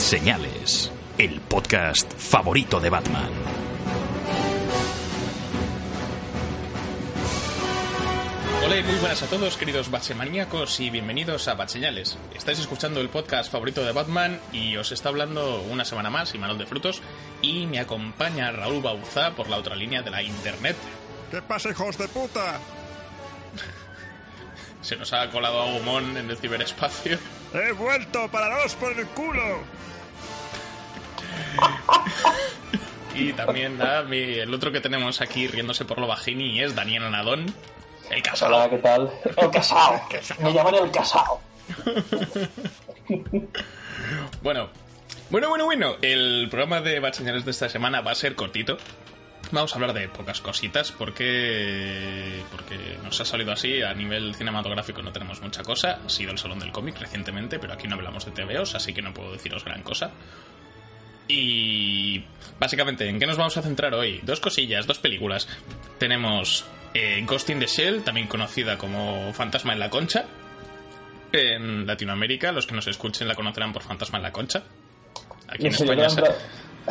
[0.00, 3.30] Señales, el podcast favorito de Batman.
[8.64, 12.18] Hola y muy buenas a todos, queridos Batsemaníacos, y bienvenidos a Batseñales.
[12.34, 16.58] Estáis escuchando el podcast favorito de Batman y os está hablando una semana más, Imanol
[16.58, 17.02] de Frutos,
[17.42, 20.76] y me acompaña Raúl Bauzá por la otra línea de la internet.
[21.30, 22.58] ¿Qué pasa, hijos de puta?
[24.80, 27.18] Se nos ha colado a Gumón en el ciberespacio.
[27.54, 29.58] ¡He vuelto para daros por el culo!
[33.14, 37.52] Y también mi- el otro que tenemos aquí riéndose por lo bajini es Daniel Anadón,
[38.10, 38.56] el casado.
[38.56, 39.10] Hola, ¿qué tal?
[39.36, 40.00] El casao.
[40.40, 41.40] Me llaman el casao.
[44.42, 44.68] Bueno,
[45.30, 45.96] bueno, bueno, bueno.
[46.00, 48.78] El programa de Batseñales de esta semana va a ser cortito.
[49.52, 55.02] Vamos a hablar de pocas cositas porque porque nos ha salido así a nivel cinematográfico
[55.02, 55.98] no tenemos mucha cosa.
[56.04, 59.02] Ha sido el salón del cómic recientemente, pero aquí no hablamos de TVOs, así que
[59.02, 60.12] no puedo deciros gran cosa.
[61.28, 62.24] Y
[62.58, 64.20] básicamente, ¿en qué nos vamos a centrar hoy?
[64.22, 65.48] Dos cosillas, dos películas.
[65.98, 70.24] Tenemos eh, Ghost in the Shell, también conocida como Fantasma en la Concha.
[71.32, 74.64] En Latinoamérica, los que nos escuchen la conocerán por Fantasma en la Concha.
[75.48, 76.34] Aquí en ¿En serio España se-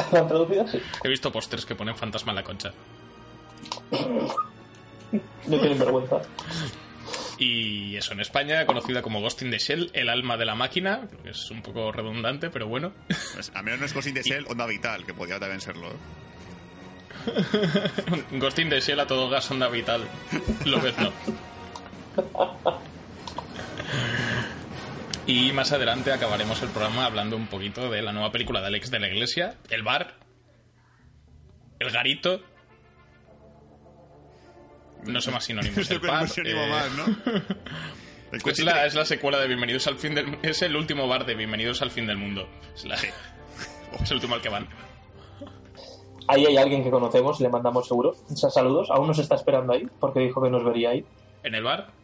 [0.03, 0.67] tra- la han traducido?
[0.67, 0.81] Sí.
[1.03, 2.71] he visto pósters que ponen Fantasma en la Concha.
[5.47, 6.21] No tienen vergüenza.
[7.37, 11.07] Y eso, en España, conocida como Ghost in the Shell, el alma de la máquina,
[11.09, 12.91] creo que es un poco redundante, pero bueno.
[13.33, 15.87] Pues, a menos no es Ghost in the Shell, Onda Vital, que podría también serlo.
[15.87, 15.95] ¿eh?
[18.33, 20.01] Ghost in the Shell a todo gas onda vital.
[20.65, 21.11] Lo ves, no.
[25.29, 28.89] Y más adelante acabaremos el programa hablando un poquito de la nueva película de Alex
[28.89, 30.15] de la Iglesia, El Bar,
[31.77, 32.41] El Garito.
[35.05, 35.87] No sé más sinónimos.
[35.87, 37.05] El el pub, sinónimo eh, más, ¿no?
[38.31, 41.27] El es la, es la secuela de Bienvenidos al fin del Es el último bar
[41.27, 42.49] de Bienvenidos al fin del mundo.
[42.73, 42.95] Es, la-
[44.01, 44.67] es el último al que van.
[46.27, 48.15] Ahí hay alguien que conocemos, le mandamos seguro.
[48.31, 48.89] O sea, saludos.
[48.89, 51.05] Aún nos está esperando ahí, porque dijo que nos vería ahí.
[51.43, 51.98] En el bar.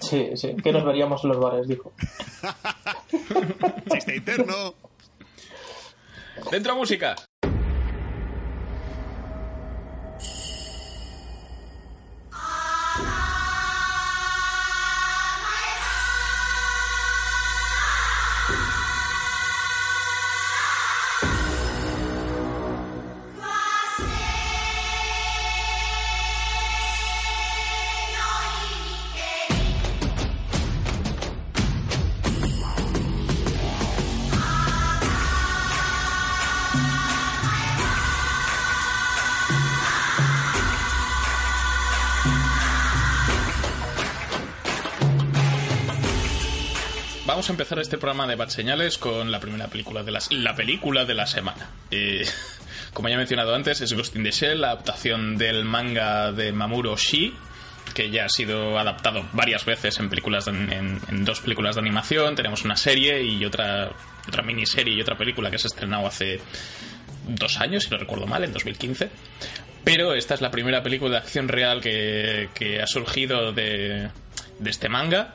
[0.00, 1.92] Sí, sí, que nos veríamos en los bares, dijo.
[3.92, 4.74] chiste interno.
[6.50, 7.16] ¡Dentro música!
[47.44, 51.04] Vamos a empezar este programa de Bad Señales con la primera película de la película
[51.04, 51.68] de la semana.
[51.90, 52.24] Eh,
[52.94, 56.52] como ya he mencionado antes, es Ghost in the Shell, la adaptación del manga de
[56.52, 57.34] Mamoru Oshii,
[57.92, 62.34] que ya ha sido adaptado varias veces en películas de- en, dos películas de animación.
[62.34, 63.90] Tenemos una serie y otra
[64.26, 66.40] otra miniserie y otra película que se ha estrenado hace
[67.28, 69.10] dos años, si no recuerdo mal, en 2015.
[69.84, 74.08] Pero esta es la primera película de acción real que, ha surgido de
[74.64, 75.34] este manga.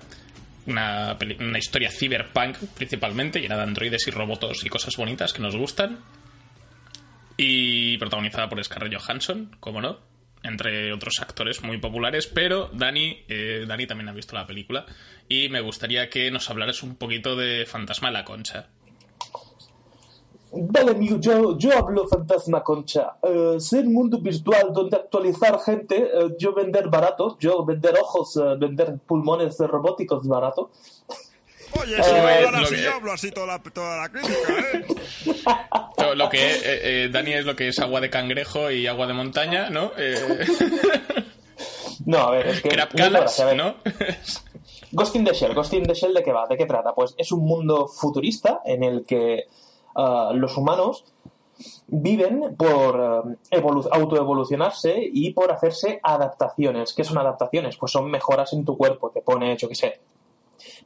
[0.70, 5.56] Una, una historia cyberpunk principalmente, llena de androides y robots y cosas bonitas que nos
[5.56, 6.00] gustan.
[7.38, 10.00] Y protagonizada por Scarlett Johansson, como no,
[10.44, 12.28] entre otros actores muy populares.
[12.28, 14.86] Pero Dani, eh, Dani también ha visto la película
[15.28, 18.68] y me gustaría que nos hablaras un poquito de Fantasma de la Concha.
[20.52, 23.14] Vale, amigo, yo, yo hablo fantasma concha.
[23.22, 28.56] Eh, ser mundo virtual donde actualizar gente, eh, yo vender barato, yo vender ojos, eh,
[28.58, 30.72] vender pulmones robóticos barato.
[31.80, 34.86] Oye, si no hablan así, que- yo hablo así toda la, toda la crítica, ¿eh?
[36.00, 39.06] Lo, lo que eh, eh, Dani es lo que es agua de cangrejo y agua
[39.06, 39.92] de montaña, ¿no?
[39.98, 40.46] Eh,
[42.06, 42.70] No, a ver, es que...
[42.70, 43.40] crab calas.
[43.56, 43.76] ¿no?
[44.92, 46.48] Ghost in the Shell, Ghost in the Shell, ¿de qué va?
[46.48, 46.94] ¿De qué trata?
[46.96, 49.46] Pues es un mundo futurista en el que
[49.96, 51.06] ah, los humanos
[51.88, 56.94] viven por eh, evolu- autoevolucionarse y por hacerse adaptaciones.
[56.94, 57.78] ¿Qué son adaptaciones?
[57.78, 59.10] Pues son mejoras en tu cuerpo.
[59.10, 60.00] Te pone, yo qué sé,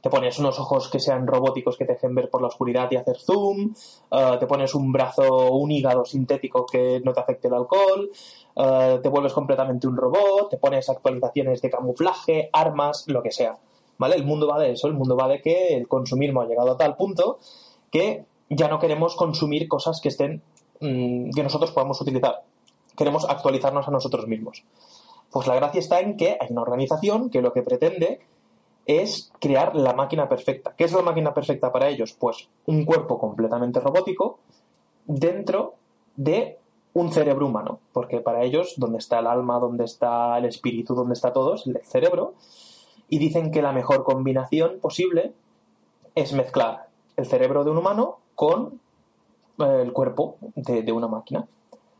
[0.00, 2.96] te pones unos ojos que sean robóticos que te dejen ver por la oscuridad y
[2.96, 3.72] hacer zoom,
[4.10, 8.10] eh, te pones un brazo, un hígado sintético que no te afecte el alcohol,
[8.56, 13.56] eh, te vuelves completamente un robot, te pones actualizaciones de camuflaje, armas, lo que sea.
[13.96, 14.16] ¿Vale?
[14.16, 16.76] El mundo va de eso, el mundo va de que el consumismo ha llegado a
[16.76, 17.38] tal punto
[17.92, 18.24] que
[18.54, 20.42] ya no queremos consumir cosas que estén
[20.80, 22.42] mm, que nosotros podamos utilizar.
[22.96, 24.64] Queremos actualizarnos a nosotros mismos.
[25.30, 28.20] Pues la gracia está en que hay una organización que lo que pretende
[28.86, 30.74] es crear la máquina perfecta.
[30.76, 32.12] ¿Qué es la máquina perfecta para ellos?
[32.12, 34.38] Pues un cuerpo completamente robótico
[35.06, 35.74] dentro
[36.16, 36.58] de
[36.92, 41.14] un cerebro humano, porque para ellos, donde está el alma, donde está el espíritu, donde
[41.14, 42.34] está todo, es el cerebro,
[43.08, 45.32] y dicen que la mejor combinación posible
[46.14, 48.80] es mezclar el cerebro de un humano con
[49.58, 51.46] eh, el cuerpo de, de una máquina.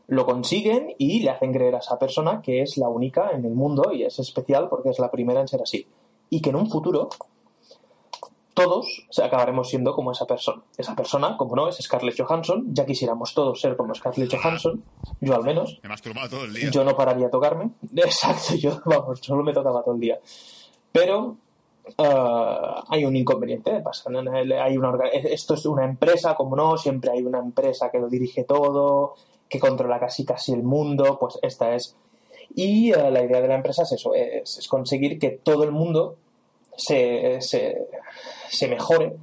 [0.07, 3.55] Lo consiguen y le hacen creer a esa persona que es la única en el
[3.55, 5.87] mundo y es especial porque es la primera en ser así.
[6.29, 7.09] Y que en un futuro
[8.55, 10.63] todos acabaremos siendo como esa persona.
[10.77, 12.73] Esa persona, como no, es Scarlett Johansson.
[12.73, 14.81] Ya quisiéramos todos ser como Scarlett Johansson,
[15.19, 15.77] yo al menos.
[15.83, 16.69] Me masturbaba todo el día.
[16.71, 17.71] Yo no pararía a tocarme.
[17.95, 20.19] Exacto, yo, vamos, solo me tocaba todo el día.
[20.91, 21.37] Pero
[21.97, 23.81] eh, hay un inconveniente.
[23.81, 27.99] Pasa, hay una, orga- esto es una empresa, como no, siempre hay una empresa que
[27.99, 29.15] lo dirige todo,
[29.49, 31.17] que controla casi casi el mundo.
[31.19, 31.95] Pues esta es.
[32.55, 36.17] Y eh, la idea de la empresa es eso: es, conseguir que todo el mundo
[36.75, 39.15] se, se, mejore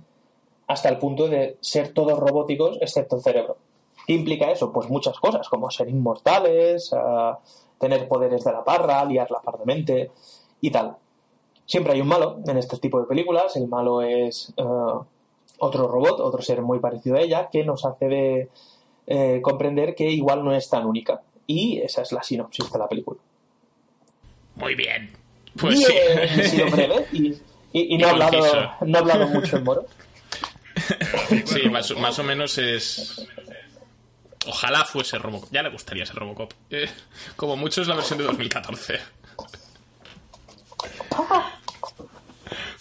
[0.66, 3.56] hasta el punto de ser todos robóticos excepto el cerebro.
[4.06, 4.72] ¿Qué implica eso?
[4.72, 7.32] Pues muchas cosas, como ser inmortales, eh,
[7.78, 10.10] tener poderes de la parra, liarla pardemente
[10.60, 10.96] y tal.
[11.66, 13.56] Siempre hay un malo en este tipo de películas.
[13.56, 14.62] El malo es eh,
[15.58, 18.48] otro robot, otro ser muy parecido a ella, que nos hace de,
[19.06, 21.20] eh, comprender que igual no es tan única.
[21.46, 23.20] Y esa es la sinopsis de la película.
[24.56, 25.10] Muy bien.
[25.58, 25.92] Pues y sí.
[25.94, 27.26] eh, he sido breve y,
[27.72, 28.40] y- y no, he hablado,
[28.82, 29.86] no he hablado mucho en moro.
[31.44, 33.26] Sí, más, más o menos es.
[34.46, 35.50] Ojalá fuese Robocop.
[35.52, 36.52] Ya le gustaría ser Robocop.
[36.70, 36.88] Eh,
[37.36, 38.98] como mucho es la versión de 2014.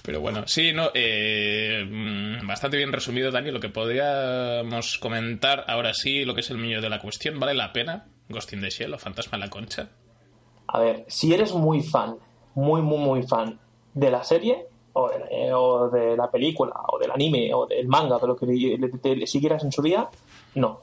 [0.03, 3.51] Pero bueno, sí, no, eh, mm, bastante bien resumido, Dani.
[3.51, 7.53] Lo que podríamos comentar ahora sí, lo que es el meollo de la cuestión, ¿vale
[7.53, 8.07] la pena?
[8.27, 9.89] Ghost in the Shell o Fantasma en la Concha.
[10.67, 12.15] A ver, si eres muy fan,
[12.55, 13.59] muy, muy, muy fan
[13.93, 17.87] de la serie, o de, eh, o de la película, o del anime, o del
[17.87, 20.09] manga, de lo que le, le- le siguieras en su día,
[20.56, 20.81] no.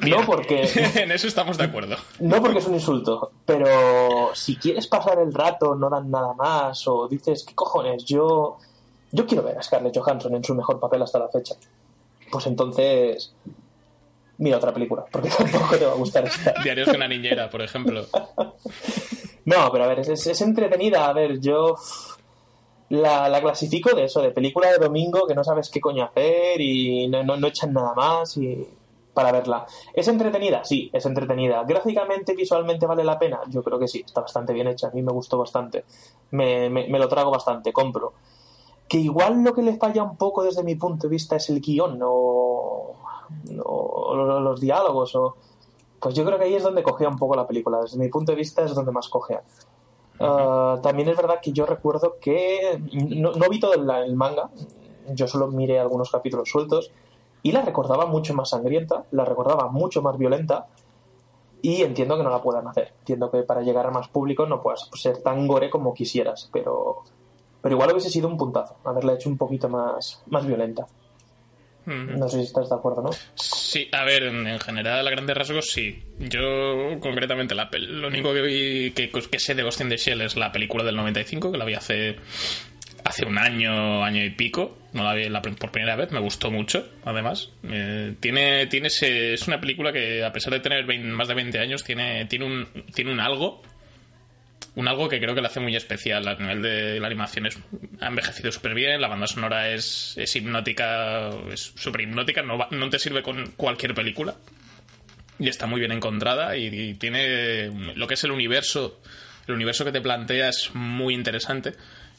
[0.00, 1.96] No porque, en eso estamos de acuerdo.
[2.20, 6.86] no porque es un insulto, pero si quieres pasar el rato, no dan nada más,
[6.88, 8.04] o dices, ¿qué cojones?
[8.04, 8.58] Yo,
[9.12, 11.54] yo quiero ver a Scarlett Johansson en su mejor papel hasta la fecha.
[12.30, 13.32] Pues entonces,
[14.38, 16.54] mira otra película, porque tampoco te va a gustar esta.
[16.62, 18.04] Diarios de una niñera, por ejemplo.
[19.46, 21.06] No, pero a ver, es, es- es entretenida.
[21.06, 21.76] A ver, yo
[22.90, 26.60] la, la clasifico de eso, de película de domingo que no sabes qué coño hacer
[26.60, 28.66] y no, no, echan nada más y
[29.12, 29.66] para verla.
[29.94, 30.62] ¿Es entretenida?
[30.64, 31.64] Sí, es entretenida.
[31.64, 33.40] ¿Gráficamente, visualmente vale la pena?
[33.48, 34.88] Yo creo que sí, está bastante bien hecha.
[34.88, 35.84] A mí me gustó bastante.
[36.30, 38.12] Me, me- me lo trago bastante, compro.
[38.88, 41.60] Que igual lo que le falla un poco desde mi punto de vista es el
[41.60, 42.94] guion o,
[43.64, 45.34] o lo- los diálogos o...
[45.98, 47.80] Pues yo creo que ahí es donde cogea un poco la película.
[47.80, 49.42] Desde mi punto de vista es donde más cogea.
[50.20, 54.50] Ah, también es verdad que yo recuerdo que no, no vi todo el, el manga,
[55.14, 56.90] yo solo miré algunos capítulos sueltos
[57.42, 60.66] y la recordaba mucho más sangrienta, la recordaba mucho más violenta
[61.62, 62.94] y entiendo que no la puedan hacer.
[63.00, 67.02] Entiendo que para llegar a más público no puedas ser tan gore como quisieras, pero,
[67.60, 70.86] pero igual hubiese sido un puntazo haberla hecho un poquito más, más violenta.
[71.86, 73.10] No sé si estás de acuerdo, ¿no?
[73.36, 76.02] Sí, a ver, en, en general, a grandes rasgos, sí.
[76.18, 80.20] Yo, concretamente, la lo único que vi, que, que sé de Ghost in the Shell
[80.22, 82.16] es la película del 95, que la vi hace,
[83.04, 84.78] hace un año, año y pico.
[84.92, 87.50] No la vi la por primera vez, me gustó mucho, además.
[87.64, 91.34] Eh, tiene, tiene ese- es una película que, a pesar de tener 20 más de
[91.34, 93.62] 20 años, tiene, tiene, un, tiene un algo
[94.76, 97.46] un algo que creo que le hace muy especial a nivel de la animación.
[97.46, 97.58] Es
[98.00, 102.90] ha envejecido súper bien la banda sonora es, es hipnótica es súper hipnótica no, no
[102.90, 104.36] te sirve con cualquier película.
[105.38, 109.00] Y está muy bien encontrada y, tiene lo que es el universo
[109.46, 111.72] el universo que te plantea es muy interesante.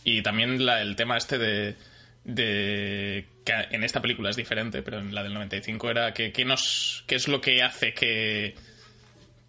[0.04, 1.76] Y también el tema este de
[2.24, 6.44] de que en esta película es diferente pero en la del 95 era que, que
[6.44, 8.54] nos qué es lo que hace que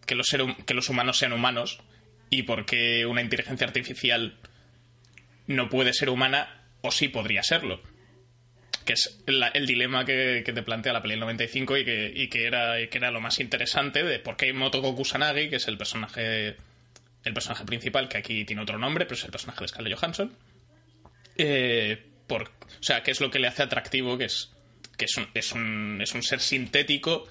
[0.06, 0.28] que los,
[0.64, 1.80] que los humanos sean humanos
[2.30, 4.36] y por qué una inteligencia artificial
[5.46, 7.82] no puede ser humana o sí podría serlo.
[8.84, 12.28] Que es el dilema que, que te plantea la peli del 95 y que, y
[12.28, 15.68] que era, y que era lo más interesante de por qué Motoko Kusanagi, que es
[15.68, 16.56] el personaje
[17.24, 20.32] el personaje principal, que aquí tiene otro nombre, pero es el personaje de Scarlett Johansson,
[21.36, 24.50] eh, por, o sea, qué es lo que le hace atractivo, que es
[24.96, 27.26] que es un, es un, es un ser sintético,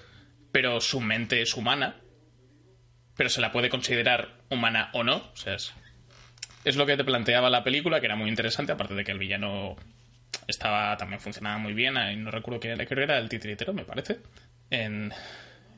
[0.50, 1.96] pero su mente es humana,
[3.18, 5.74] pero se la puede considerar humana o no, o sea, es,
[6.64, 9.18] es lo que te planteaba la película, que era muy interesante, aparte de que el
[9.18, 9.74] villano
[10.46, 14.20] estaba también funcionaba muy bien, no recuerdo quién era el titiritero, me parece,
[14.70, 15.12] en,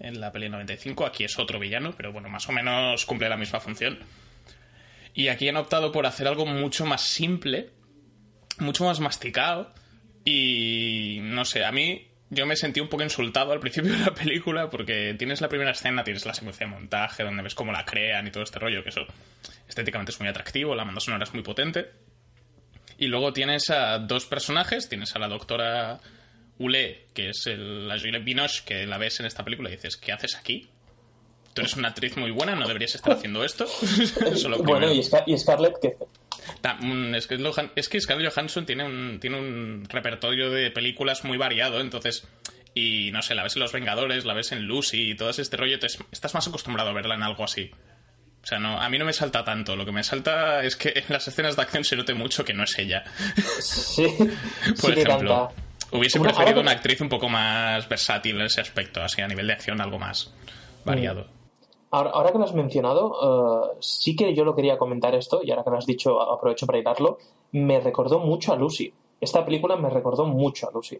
[0.00, 3.38] en la peli 95, aquí es otro villano, pero bueno, más o menos cumple la
[3.38, 3.98] misma función.
[5.14, 7.70] Y aquí han optado por hacer algo mucho más simple,
[8.58, 9.72] mucho más masticado.
[10.26, 14.14] Y no sé, a mí yo me sentí un poco insultado al principio de la
[14.14, 17.84] película porque tienes la primera escena, tienes la secuencia de montaje donde ves cómo la
[17.84, 19.04] crean y todo este rollo, que eso
[19.68, 21.90] estéticamente es muy atractivo, la banda sonora es muy potente.
[22.98, 26.00] Y luego tienes a dos personajes, tienes a la doctora
[26.58, 29.96] Ule, que es el, la Juliette Binoche, que la ves en esta película y dices,
[29.96, 30.69] ¿qué haces aquí?
[31.54, 33.64] Tú eres una actriz muy buena, no deberías estar haciendo esto.
[34.26, 35.96] Eso Bueno, y, Scar- y Scarlett, que
[36.60, 40.70] Ta- mm, Es que, Lohan- es que Scarlett Johansson tiene un, tiene un repertorio de
[40.70, 42.26] películas muy variado, entonces.
[42.72, 45.56] Y no sé, la ves en Los Vengadores, la ves en Lucy y todo este
[45.56, 47.70] rollo, te- estás más acostumbrado a verla en algo así.
[48.42, 49.74] O sea, no, a mí no me salta tanto.
[49.76, 52.54] Lo que me salta es que en las escenas de acción se note mucho que
[52.54, 53.02] no es ella.
[53.60, 54.06] sí,
[54.80, 55.52] Por sí ejemplo,
[55.90, 59.52] hubiese preferido una actriz un poco más versátil en ese aspecto, así a nivel de
[59.54, 60.32] acción algo más
[60.84, 61.28] variado.
[61.92, 65.50] Ahora, ahora que lo has mencionado, eh, sí que yo lo quería comentar esto, y
[65.50, 67.18] ahora que lo has dicho, aprovecho para hilarlo,
[67.52, 68.92] me recordó mucho a Lucy.
[69.20, 70.98] Esta película me recordó mucho a Lucy.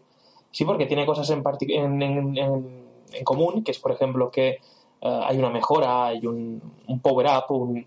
[0.51, 2.91] Sí, porque tiene cosas en, en, en- en-
[3.23, 4.59] común, que es, por ejemplo, que eh,
[5.01, 7.85] hay una mejora, hay un, un power-up, un-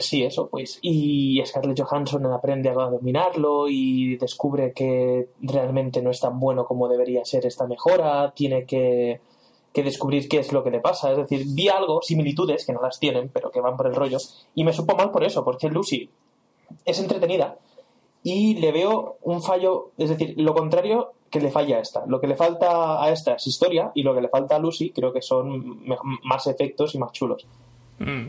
[0.00, 0.78] Sí, eso, pues.
[0.82, 6.88] Y Scarlett Johansson aprende a dominarlo y descubre que realmente no es tan bueno como
[6.88, 9.20] debería ser esta mejora, tiene que
[9.74, 11.10] que descubrir qué es lo que le pasa.
[11.10, 14.18] Es decir, vi algo, similitudes, que no las tienen, pero que van por el rollo,
[14.54, 16.08] y me supo mal por eso, porque Lucy
[16.84, 17.58] es entretenida
[18.22, 22.06] y le veo un fallo, es decir, lo contrario que le falla a esta.
[22.06, 24.90] Lo que le falta a esta es historia y lo que le falta a Lucy
[24.90, 25.84] creo que son
[26.22, 27.44] más efectos y más chulos.
[27.98, 28.28] Mm.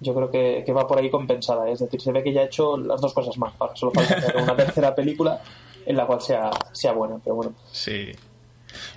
[0.00, 1.70] Yo creo que, que va por ahí compensada.
[1.70, 3.54] Es decir, se ve que ya ha hecho las dos cosas más.
[3.74, 5.40] Solo falta hacer una tercera película
[5.86, 7.18] en la cual sea, sea buena.
[7.22, 8.12] Pero bueno, Sí.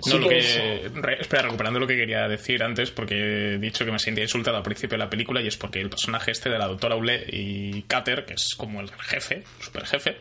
[0.02, 0.90] Sí No, lo que que.
[0.94, 4.56] re- espera, recuperando lo que quería decir antes, porque he dicho que me sentía insultado
[4.56, 7.24] al principio de la película, y es porque el personaje este de la doctora Ule
[7.28, 10.16] y Cater, que es como el jefe, super jefe,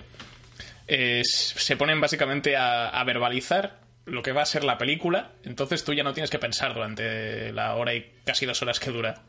[1.24, 5.94] se ponen básicamente a, a verbalizar lo que va a ser la película, entonces tú
[5.94, 9.22] ya no tienes que pensar durante la hora y casi dos horas que dura.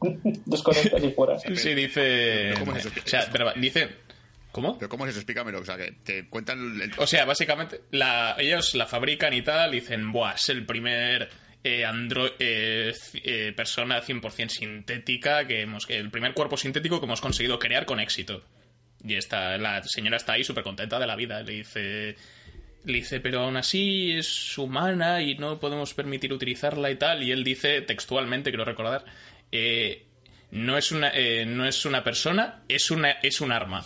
[0.46, 1.38] desconectas y fuera.
[1.38, 2.50] Sí, dice.
[2.54, 2.90] pero ¿cómo es eso?
[3.04, 3.88] O sea, dice.
[4.56, 4.78] ¿Cómo?
[4.78, 5.18] Pero ¿cómo es eso?
[5.18, 5.60] Explícamelo.
[5.60, 6.90] O sea, que te cuentan el...
[6.96, 11.28] O sea, básicamente, la, ellos la fabrican y tal, y dicen, Buah, es el primer
[11.62, 17.20] eh, andro eh, eh, persona 100% sintética, que hemos, el primer cuerpo sintético que hemos
[17.20, 18.44] conseguido crear con éxito.
[19.04, 21.42] Y esta, la señora está ahí súper contenta de la vida.
[21.42, 22.16] Le dice,
[22.86, 27.22] le dice, pero aún así es humana y no podemos permitir utilizarla y tal.
[27.22, 29.04] Y él dice textualmente, quiero recordar,
[29.52, 30.06] eh,
[30.50, 33.84] no, es una, eh, no es una persona, es, una, es un arma.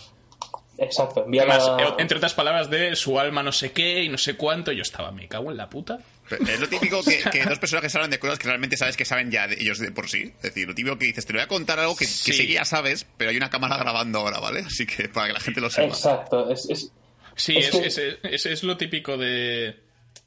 [0.83, 4.09] Exacto, envía Además, la- eh, entre otras palabras de su alma no sé qué y
[4.09, 5.99] no sé cuánto, yo estaba, me cago en la puta.
[6.29, 9.29] Es lo típico que, que dos personajes hablan de cosas que realmente sabes que saben
[9.31, 10.33] ya de ellos de por sí.
[10.37, 12.33] Es decir, lo típico que dices, te voy a contar algo que, que Sí.
[12.33, 14.61] sé que ya sabes, pero hay una cámara grabando ahora, ¿vale?
[14.61, 15.87] Así que para que la gente lo sepa.
[15.87, 16.91] Exacto, es, es-
[17.35, 19.79] Sí, Es es, que- es- es- es lo típico de...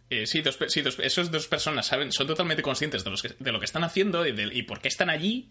[0.09, 3.23] eh, sí, dos, pe- sí dos, esos dos personas saben, son totalmente conscientes de, los
[3.23, 5.49] que- de lo que están haciendo y, de- y por qué están allí,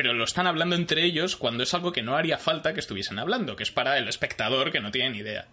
[0.00, 3.18] pero lo están hablando entre ellos cuando es algo que no haría falta que estuviesen
[3.18, 5.46] hablando, que es para el espectador que no tiene ni idea.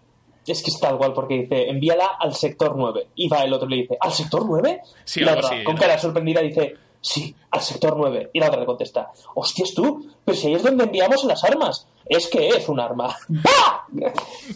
[0.46, 3.08] es que es tal cual, porque dice, envíala al sector 9.
[3.14, 4.80] Y va el otro y le dice, ¿al sector 9?
[5.04, 5.80] Sí, y la otra, con ¿no?
[5.82, 8.30] cara sorprendida, dice, sí, al sector 9.
[8.32, 11.86] Y la otra le contesta, hostias tú, pero si ahí es donde enviamos las armas.
[12.10, 13.14] Es que es un arma.
[13.28, 13.84] ¡Bah!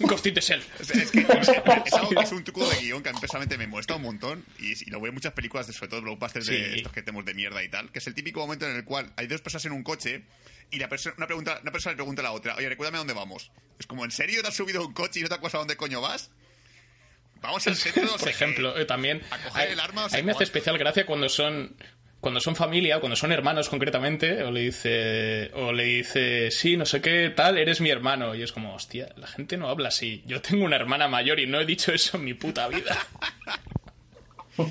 [0.01, 0.63] Ghost in the Shell.
[0.81, 3.21] Es, es que es, es algo que es un truco de guion que a mí
[3.21, 6.01] personalmente me molesta un montón y, y lo veo en muchas películas, de, sobre todo
[6.01, 6.77] blockbusters de Sí.
[6.79, 9.13] estos que tenemos de mierda y tal, que es el típico momento en el cual
[9.17, 10.25] hay dos personas en un coche
[10.71, 13.01] y la persona, una, pregunta, una persona le pregunta a la otra, oye, recuérdame a
[13.01, 13.51] dónde vamos.
[13.79, 15.59] Es como, ¿en serio te has subido a un coche y no te acuerdas a
[15.59, 16.31] dónde coño vas?
[17.43, 20.21] Vamos al centro, Por ejemplo, eh, también A coger a- el arma, o a sea,
[20.21, 21.77] mí me hace especial gracia cuando son
[22.23, 26.87] cuando son familia, cuando son hermanos concretamente, o le dice o le dice, "Sí, no
[26.87, 30.23] sé qué, tal, eres mi hermano." Y es como, "Hostia, la gente no habla así.
[30.25, 32.97] Yo tengo una hermana mayor y no he dicho eso en mi puta vida."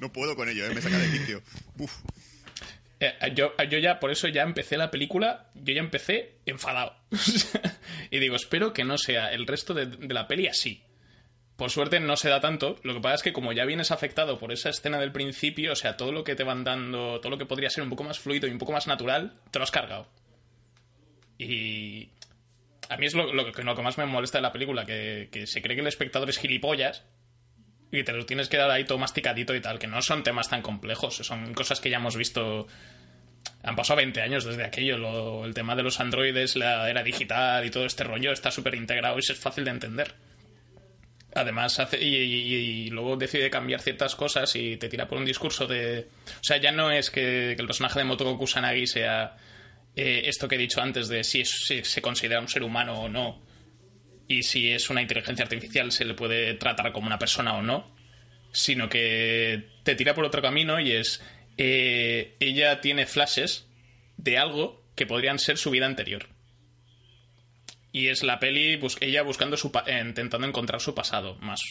[0.00, 0.74] No puedo con ello, ¿eh?
[0.74, 1.40] me saca de quicio.
[2.98, 6.96] Eh, yo, yo ya, por eso ya empecé la película, yo ya empecé enfadado.
[8.10, 10.82] y digo, espero que no sea el resto de, de la peli así.
[11.58, 12.76] Por suerte no se da tanto.
[12.84, 15.76] Lo que pasa es que como ya vienes afectado por esa escena del principio, o
[15.76, 18.20] sea, todo lo que te van dando, todo lo que podría ser un poco más
[18.20, 20.08] fluido y un poco más natural, te lo has cargado.
[21.36, 22.10] Y...
[22.88, 25.60] A mí es lo, lo lo que más me molesta de la película, que, se
[25.60, 27.04] cree que el espectador es gilipollas
[27.92, 30.48] y te lo tienes que dar ahí todo masticadito y tal, que no son temas
[30.48, 32.66] tan complejos, son cosas que ya hemos visto.
[33.62, 37.66] Han pasado 20 años desde aquello, lo- el tema de los androides, la era digital
[37.66, 40.14] y todo este rollo está súper integrado y es fácil de entender.
[41.38, 46.08] Además, hace, y, luego decide cambiar ciertas cosas y te tira por un discurso de.
[46.26, 49.36] O sea, ya no es que, el personaje de Motoko Kusanagi sea
[49.94, 53.40] eh, esto que he dicho antes de si se considera un ser humano o no,
[54.26, 57.94] y si es una inteligencia artificial se le puede tratar como una persona o no,
[58.50, 61.22] sino que te tira por otro camino y es.
[61.56, 63.68] eh, ella tiene flashes
[64.16, 66.26] de algo que podrían ser su vida anterior.
[67.98, 71.62] Y es la peli, bus- ella buscando su pa- eh, intentando encontrar su pasado, más,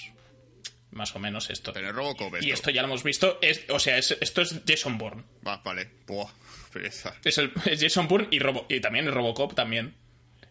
[0.91, 1.71] más o menos esto.
[1.73, 2.47] Pero Robocop esto.
[2.47, 5.23] Y esto ya lo hemos visto, es, o sea, es- esto es Jason Bourne.
[5.47, 5.89] Va, vale.
[6.07, 6.29] Buah,
[6.73, 7.13] pereza.
[7.23, 9.93] Es, el, es Jason Bourne y, Robo- y también es Robocop también.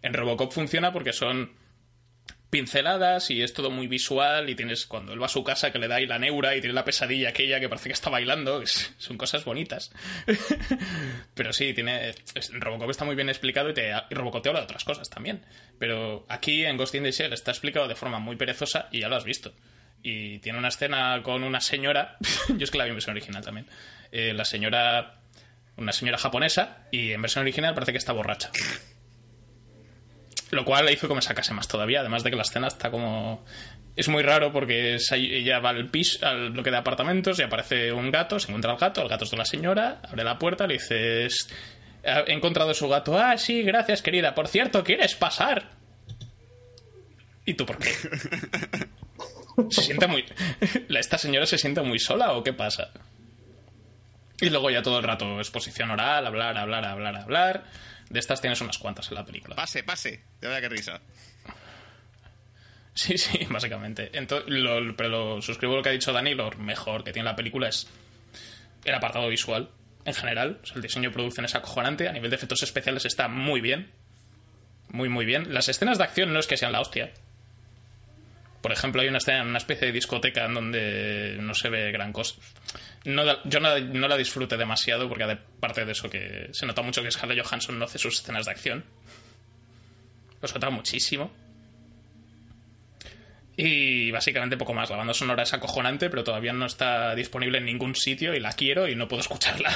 [0.03, 1.53] En Robocop funciona porque son
[2.51, 5.79] pinceladas y es todo muy visual y tienes cuando él va a su casa que
[5.79, 8.63] le da ahí la neura y tiene la pesadilla aquella que parece que está bailando,
[8.63, 9.91] es- son cosas bonitas.
[11.35, 12.15] Pero sí, tiene
[12.53, 15.45] Robocop está muy bien explicado y, te, y Robocop te habla de otras cosas también.
[15.79, 19.09] Pero aquí en Ghost in the Shell está explicado de forma muy perezosa y ya
[19.09, 19.53] lo has visto.
[20.03, 22.17] Y tiene una escena con una señora,
[22.49, 23.67] yo es que la vi en versión original también,
[24.13, 25.17] Eh, la señora,
[25.77, 28.51] una señora japonesa y en versión original parece que está borracha.
[30.51, 33.45] Lo cual hizo que me sacase más todavía, además de que la escena está como...
[33.97, 37.93] Es muy raro porque es ella va al piso, al bloque de apartamentos y aparece
[37.93, 40.67] un gato, se encuentra el gato, el gato es de la señora, abre la puerta,
[40.67, 41.49] le dices...
[42.05, 43.19] He encontrado su gato.
[43.19, 44.33] Ah, sí, gracias, querida.
[44.35, 45.71] Por cierto, ¿quieres pasar?
[47.45, 47.91] ¿Y tú por qué?
[49.71, 50.25] ¿Se siente muy...
[50.89, 52.91] ¿la- ¿Esta señora se siente muy sola o qué pasa?
[54.41, 57.65] Y luego ya todo el rato exposición oral, hablar, hablar, hablar, hablar.
[58.11, 59.57] De estas tienes unas cuantas en la película.
[59.57, 60.23] Pase, pase.
[60.41, 61.01] De verdad que risa.
[62.95, 64.11] Sí, sí, básicamente.
[64.13, 67.37] Ento- lo- pero lo, suscribo lo que ha dicho Dani, lo mejor que tiene la
[67.37, 67.89] película es
[68.85, 69.71] el apartado visual
[70.05, 70.61] en general.
[70.63, 73.61] O sea, el diseño de producción es acojonante, a nivel de efectos especiales está muy
[73.61, 73.91] bien.
[74.89, 75.53] Muy, muy bien.
[75.53, 77.13] Las escenas de acción no es que sean la hostia.
[78.61, 81.93] Por ejemplo, hay una escena en una especie de discoteca en donde no se ve
[81.93, 82.35] gran cosa.
[83.05, 87.03] No, yo no, no la disfruté demasiado porque aparte de eso que se nota mucho
[87.03, 88.85] que Scarlett Johansson no hace sus escenas de acción.
[90.43, 91.31] Lo nota muchísimo.
[93.57, 94.91] Y básicamente poco más.
[94.91, 98.53] La banda sonora es acojonante, pero todavía no está disponible en ningún sitio y la
[98.53, 99.71] quiero y no puedo escucharla.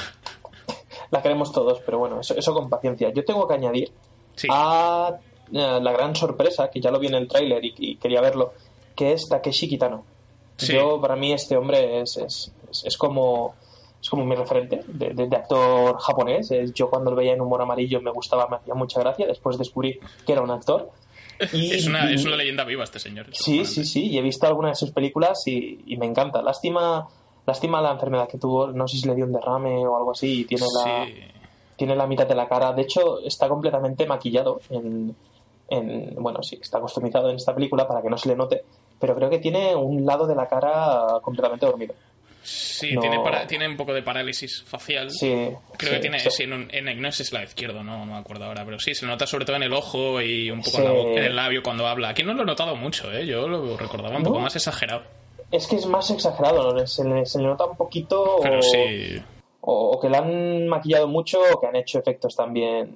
[1.09, 3.11] La queremos todos, pero bueno, eso, eso con paciencia.
[3.13, 3.91] Yo tengo que añadir
[4.35, 4.47] Sí.
[4.51, 5.11] a
[5.51, 8.53] eh, la gran sorpresa, que ya lo vi en el tráiler y, y quería verlo,
[9.01, 10.03] que es Takeshi Kitano.
[10.57, 10.73] Sí.
[10.73, 13.55] Yo, para mí, este hombre es, es, es- es como
[13.99, 16.49] es como mi referente de, de- de actor japonés.
[16.75, 19.25] Yo cuando lo veía en Humor Amarillo me gustaba, me hacía mucha gracia.
[19.25, 20.89] Después descubrí que era un actor.
[21.53, 23.25] Y, Es una, y- es una leyenda viva este señor.
[23.31, 26.43] Sí, sí, sí, y he visto algunas de sus películas y, y me encanta.
[26.43, 27.07] Lástima,
[27.47, 30.41] lástima la enfermedad que tuvo, no sé si le dio un derrame o algo así,
[30.41, 31.13] y tiene la, Sí.
[31.77, 32.73] tiene la mitad de la cara.
[32.73, 35.15] De hecho, está completamente maquillado en,
[35.69, 38.63] en- bueno, sí, está customizado en esta película para que no se le note,
[39.01, 41.93] pero creo que tiene un lado de la cara completamente dormido.
[42.43, 43.01] Sí, No.
[43.01, 45.11] tiene, para- tiene un poco de parálisis facial.
[45.11, 45.29] Sí,
[45.77, 46.29] Creo sí, que tiene, sí.
[46.31, 48.95] sí, en, un- en- no es la izquierdo, no, no me acuerdo ahora, pero sí,
[48.95, 51.35] se nota sobre todo en el ojo y un poco en, la boca- en el
[51.35, 52.09] labio cuando habla.
[52.09, 53.27] Aquí no lo he notado mucho, ¿eh?
[53.27, 55.03] yo lo recordaba un poco más exagerado.
[55.51, 56.87] Es que es más exagerado, ¿no?
[56.87, 59.21] se, le, se le nota un poquito Pero o, sí,
[59.61, 62.95] o- o que le han maquillado mucho o que han hecho efectos también,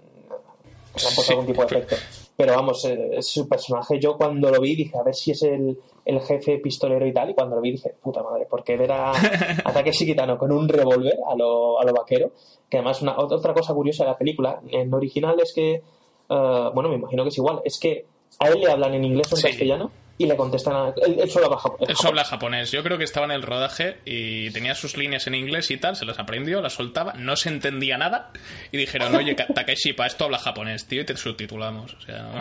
[0.95, 1.95] que le han puesto algún tipo de efecto.
[1.97, 5.41] Pero vamos, eh, es su personaje, yo cuando lo vi dije, a ver si es
[5.43, 8.91] el, el jefe pistolero y tal, y cuando lo vi dije, puta madre, porque ver
[8.91, 9.11] a,
[9.63, 12.31] a Takeshi Kitano con un revólver a lo, a lo vaquero,
[12.69, 16.69] que además una, ot- otra cosa curiosa de la película, en original es que, eh,
[16.73, 18.05] bueno, me imagino que es igual, es que
[18.39, 19.47] a él le hablan en inglés o en Sí.
[19.47, 20.93] castellano y le contestan a...
[21.05, 21.89] Él, solo habla japonés.
[21.89, 22.71] Él solo habla japonés.
[22.71, 25.95] Yo creo que estaba en el rodaje y tenía sus líneas en inglés y tal,
[25.95, 28.31] se las aprendió, las soltaba, no se entendía nada
[28.71, 31.93] y dijeron, oye, Takeshi, para esto habla japonés, tío, y te subtitulamos.
[31.95, 32.31] O, sea,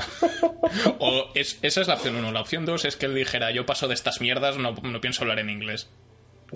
[0.98, 2.30] o es- esa es la opción uno.
[2.32, 5.22] La opción dos es que él dijera, yo paso de estas mierdas, no, no pienso
[5.22, 5.88] hablar en inglés.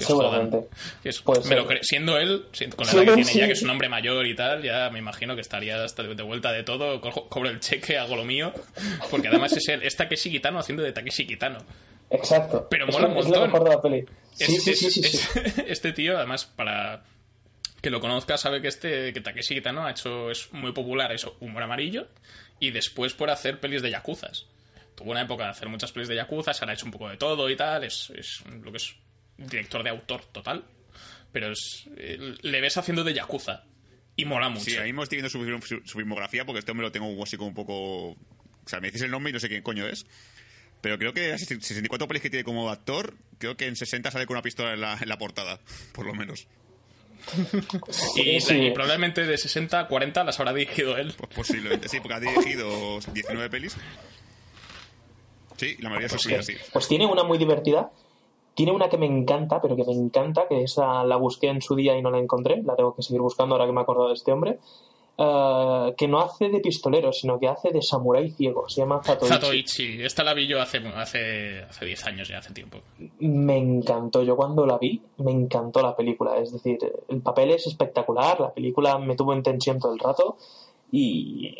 [0.06, 0.68] Seguramente.
[1.04, 3.88] es- me lo siendo él, con la edad que tiene ya, que es un hombre
[3.88, 7.50] mayor y tal, ya me imagino que estaría hasta de, vuelta de todo, co- cobro
[7.50, 8.52] el cheque, hago lo mío,
[9.10, 11.58] porque además es él, es Takeshi Kitano haciendo de Takeshi Kitano.
[12.10, 12.66] Exacto.
[12.70, 13.50] Pero mola un es lo montón.
[13.50, 14.04] mejor de la peli.
[14.34, 15.40] Sí, sí, es- sí, sí, es- sí.
[15.66, 17.04] Este tío, además, para
[17.82, 21.36] que lo conozca, sabe que este que Takeshi Kitano ha hecho es muy popular eso,
[21.40, 22.08] humor amarillo
[22.60, 24.46] y después por hacer pelis de yakuzas.
[24.96, 27.16] Tuvo una época de hacer muchas pelis de yakuzas, ahora ha hecho un poco de
[27.16, 28.96] todo y tal, es, es lo que es
[29.38, 30.64] director de autor total,
[31.32, 33.64] pero es, eh, le ves haciendo de yakuza
[34.16, 34.64] y mola mucho.
[34.64, 37.36] Sí, ahora mismo estoy viendo su, su- su filmografía porque este hombre lo tengo así
[37.36, 38.16] como un poco O
[38.66, 40.04] sea, me dices el nombre y no sé quién coño es.
[40.80, 44.26] Pero creo que las 64 pelis que tiene como actor, creo que en 60 sale
[44.26, 45.58] con una pistola en la, en la portada,
[45.92, 46.46] por lo menos.
[48.16, 48.54] Y, Sí.
[48.54, 51.12] y probablemente de 60 a 40 las habrá dirigido él.
[51.16, 53.76] Pues posiblemente sí, porque ha dirigido 19 pelis.
[55.56, 56.54] Sí, la mayoría son suyas, sí.
[56.72, 57.90] Pues tiene una muy divertida.
[58.58, 61.76] Tiene una que me encanta, pero que me encanta, que esa la busqué en su
[61.76, 62.60] día y no la encontré.
[62.64, 64.58] La tengo que seguir buscando ahora que me he acordado de este hombre.
[65.16, 68.68] Eh, que no hace de pistolero, sino que hace de samurái ciego.
[68.68, 69.32] Se llama Zatoichi.
[69.32, 70.02] Zatoichi.
[70.02, 72.78] Esta la vi yo hace, hace, hace 10 años ya, hace tiempo.
[73.20, 74.24] Me encantó.
[74.24, 76.36] Yo cuando la vi, me encantó la película.
[76.38, 80.36] Es decir, el papel es espectacular, la película me tuvo en tensión todo el rato
[80.90, 81.54] y,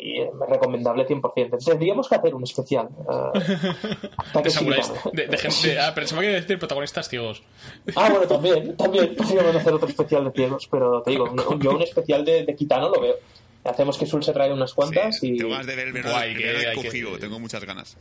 [0.49, 1.63] recomendable 100%.
[1.63, 2.89] Tendríamos que hacer un especial.
[3.35, 4.91] eh, De samuráis.
[5.13, 5.79] De, de gente.
[5.79, 7.43] Ah, pensaba que decir protagonistas ciegos.
[7.95, 11.71] Ah, bueno, también, también podríamos hacer otro especial de ciegos, pero te digo, un- yo
[11.71, 13.15] un especial de, de Kitano lo veo.
[13.65, 15.37] Hacemos que Sul se traiga unas cuantas Sí, y...
[15.37, 17.97] Tengo de ver el verano, Guay, el que verano que- escogido, tengo muchas ganas.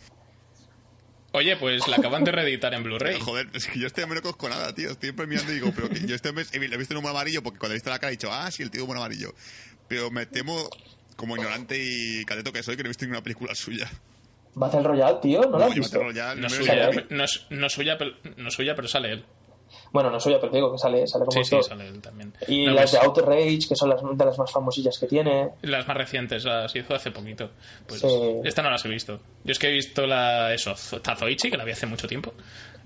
[1.32, 3.20] Oye, pues la acaban de reeditar en Blu-ray.
[3.20, 4.90] Joder, es que yo este hombre no conozco nada, tío.
[4.90, 7.42] Estoy siempre mirando y digo, pero que yo este lo he visto en un amarillo
[7.42, 9.34] porque cuando he visto la cara he dicho, ah, sí, el tío es un amarillo.
[9.88, 10.70] Pero me temo,
[11.18, 13.90] como ignorante y cateto que soy, que no he visto ninguna película suya.
[14.54, 16.00] Battle Royale, tío, ¿no lo has yo visto?
[16.02, 19.24] Royale, No suya, no es, no es suya, pero, no es suya, pero sale él.
[19.92, 22.00] Bueno, no soy yo, pero te digo que sale, sale como Sí, sí, sale él
[22.00, 22.32] también.
[22.46, 25.50] Y No, las pues, de Outrage, que son las de las más famosillas que tiene.
[25.62, 27.50] las más recientes las hizo hace poquito.
[27.86, 28.08] Pues Sí.
[28.44, 29.20] esta no las he visto.
[29.44, 32.32] Yo es que he visto la eso, Tazoichi, que la vi hace mucho tiempo.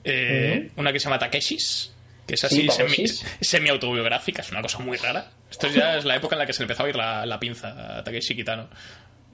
[0.05, 1.92] Eh, Una que se llama Takeshis,
[2.27, 3.25] que es así Sí, semi, Takeshis.
[3.41, 5.31] semi-autobiográfica, es una cosa muy rara.
[5.51, 7.39] Esto ya es la época en la que se le empezaba a ir la, la
[7.39, 8.69] pinza a Takeshi Kitano.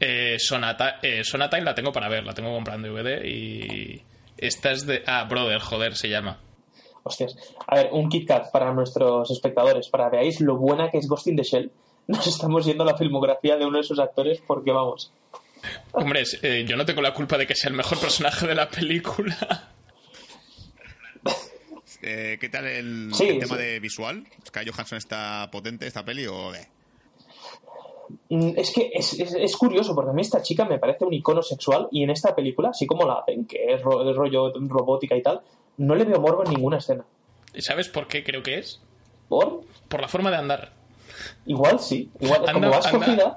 [0.01, 4.03] Eh, Sonata, eh, Sonatine la tengo para ver, la tengo comprando en DVD y...
[4.37, 5.03] Esta es de...
[5.07, 6.39] Ah, Brother, joder, se llama.
[7.03, 7.35] Hostias.
[7.67, 11.27] A ver, un Kit Kat para nuestros espectadores, para veáis lo buena que es Ghost
[11.27, 11.73] in the Shell.
[12.07, 15.13] Nos estamos yendo a la filmografía de uno de sus actores porque, vamos,
[15.91, 18.69] Hombre, eh, yo no tengo la culpa de que sea el mejor personaje de la
[18.71, 19.71] película.
[22.11, 23.63] Eh, ¿Qué tal el, Sí, el tema sí.
[23.63, 24.25] de visual?
[24.47, 26.67] ¿Sky Johansson está potente esta peli o qué?
[28.31, 31.13] Mm, Es que es, es- es curioso, porque a mí esta chica me parece un
[31.13, 34.53] icono sexual y en esta película, así como la hacen, que es ro- de rollo
[34.69, 35.43] robótica y tal,
[35.77, 37.05] no le veo morbo en ninguna escena.
[37.53, 38.81] ¿Y ¿Sabes por qué creo que es?
[39.29, 39.65] ¿Por?
[39.89, 40.73] Por la forma de andar.
[41.45, 42.11] Igual sí.
[42.21, 43.37] Igual, como vas anda- cogida,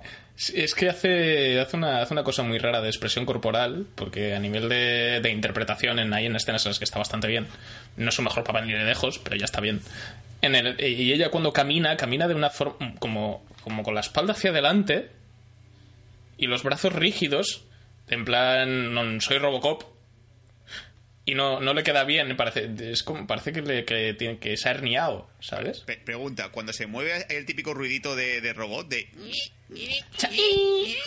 [0.50, 4.40] Es que hace, hace, una, hace una cosa muy rara de expresión corporal, porque a
[4.40, 7.48] nivel de, de interpretación en, hay en escenas en las que está bastante bien.
[7.98, 9.82] No es su mejor papel ni de lejos, pero ya está bien.
[10.42, 15.12] Y ella cuando camina, camina de una forma como, como con la espalda hacia adelante
[16.38, 17.66] y los brazos rígidos,
[18.08, 19.84] en plan, no, soy Robocop.
[21.24, 24.58] Y no, no le queda bien, parece, es como, parece que, le, que, tiene, que
[24.58, 25.82] se ha herniado, ¿sabes?
[26.04, 29.08] Pregunta, cuando se mueve hay el típico ruidito de, de robot de...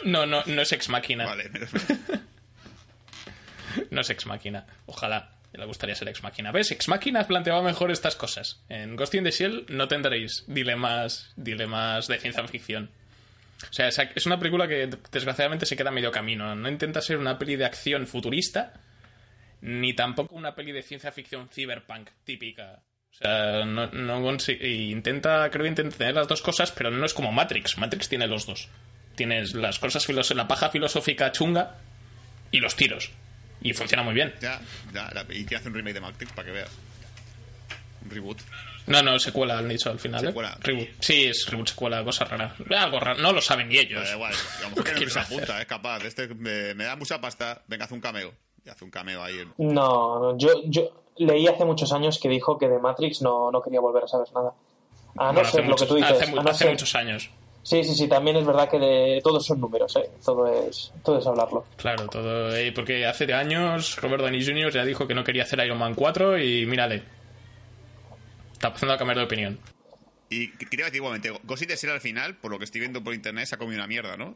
[0.04, 1.26] No, no, no es ex máquina.
[1.26, 1.70] Vale, menos-
[3.90, 4.66] No es ex máquina.
[4.86, 5.30] Ojalá.
[5.52, 6.50] Le gustaría ser ex máquina.
[6.52, 6.70] ¿Ves?
[6.72, 8.60] Ex máquina planteaba mejor estas cosas.
[8.68, 12.90] En Ghost in the Shell no tendréis dilemas, dilemas de ciencia ficción.
[13.68, 16.54] O sea, es- es una película que desgraciadamente se queda a medio camino.
[16.56, 18.74] No intenta ser una peli de acción futurista,
[19.66, 22.82] ni tampoco una peli de ciencia ficción cyberpunk típica.
[23.10, 26.90] O sea, no, no consi- y intenta, creo que intenta tener las dos cosas, pero
[26.90, 27.78] no es como Matrix.
[27.78, 28.68] Matrix tiene los dos.
[29.16, 31.76] Tienes las cosas, la paja filosófica chunga
[32.50, 33.10] y los tiros.
[33.62, 34.34] Y funciona muy bien.
[34.40, 34.60] ya,
[34.92, 36.70] ya, y que hace un remake de Matrix para que veas.
[38.04, 38.38] Un reboot.
[38.86, 40.22] No, no, secuela han dicho al final.
[40.24, 40.26] ¿eh?
[40.28, 40.58] Secuela.
[40.60, 40.88] Reboot.
[41.00, 42.54] Sí, es reboot, secuela, cosa rara.
[42.76, 43.18] Algo raro.
[43.22, 44.04] No lo saben ni ellos.
[44.06, 46.04] Da igual, a lo mejor que no ¿Qué se apunta, es capaz.
[46.04, 48.34] Este me, me da mucha pasta, venga, hace un cameo.
[48.64, 49.38] Y hace un cameo ahí.
[49.40, 50.82] en- no, no, yo, yo
[51.16, 54.28] leí hace muchos años que dijo que de Matrix no, no quería volver a saber
[54.34, 54.52] nada.
[55.16, 56.22] A no Bueno, ser hace lo que tú muchos- dices.
[56.28, 57.30] hace a no hace ser- muchos años.
[57.62, 60.10] Sí, sí, sí, también es verdad que de- todos son números, ¿eh?
[60.24, 61.64] Todo es, todo es hablarlo.
[61.76, 62.54] Claro, todo.
[62.54, 64.70] eh, porque hace años Robert Downey Jr.
[64.72, 67.02] ya dijo que no quería hacer Iron Man 4 y mírale.
[68.52, 69.58] Está empezando a cambiar de opinión.
[70.30, 72.80] Y que- quería decir igualmente, Ghost in the Shell al final, por lo que estoy
[72.80, 74.34] viendo por internet, se ha comido una mierda, ¿no?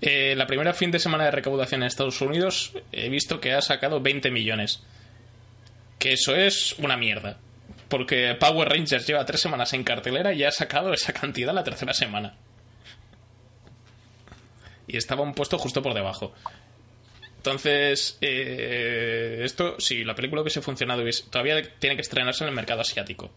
[0.00, 3.62] Eh, la primera fin de semana de recaudación en Estados Unidos he visto que ha
[3.62, 4.82] sacado 20 millones.
[5.98, 7.38] Que eso es una mierda.
[7.88, 11.94] Porque Power Rangers lleva tres semanas en cartelera y ha sacado esa cantidad la tercera
[11.94, 12.36] semana.
[14.86, 16.32] Y estaba un puesto justo por debajo.
[17.36, 22.80] Entonces, eh, esto, si la película hubiese funcionado, todavía tiene que estrenarse en el mercado
[22.80, 23.30] asiático.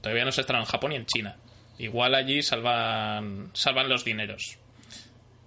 [0.00, 1.36] Todavía no se estrena en Japón ni en China.
[1.78, 4.58] Igual allí salvan, salvan los dineros.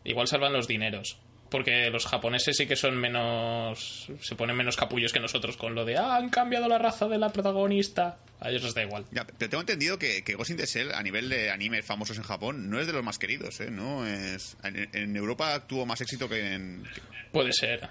[0.06, 1.18] Igual salvan los dineros.
[1.50, 4.08] Porque los japoneses sí que son menos.
[4.22, 5.98] se ponen menos capullos que nosotros con lo de.
[5.98, 8.18] Ah, han cambiado la raza de la protagonista.
[8.40, 9.06] A ellos les da igual.
[9.12, 12.18] Ya, pero tengo entendido que, que Ghost in the Shell, a nivel de animes famosos
[12.18, 13.70] en Japón, no es de los más queridos, ¿eh?
[13.70, 14.58] No es...
[14.64, 16.84] En, en Europa tuvo más éxito que en...
[17.32, 17.88] Puede ser.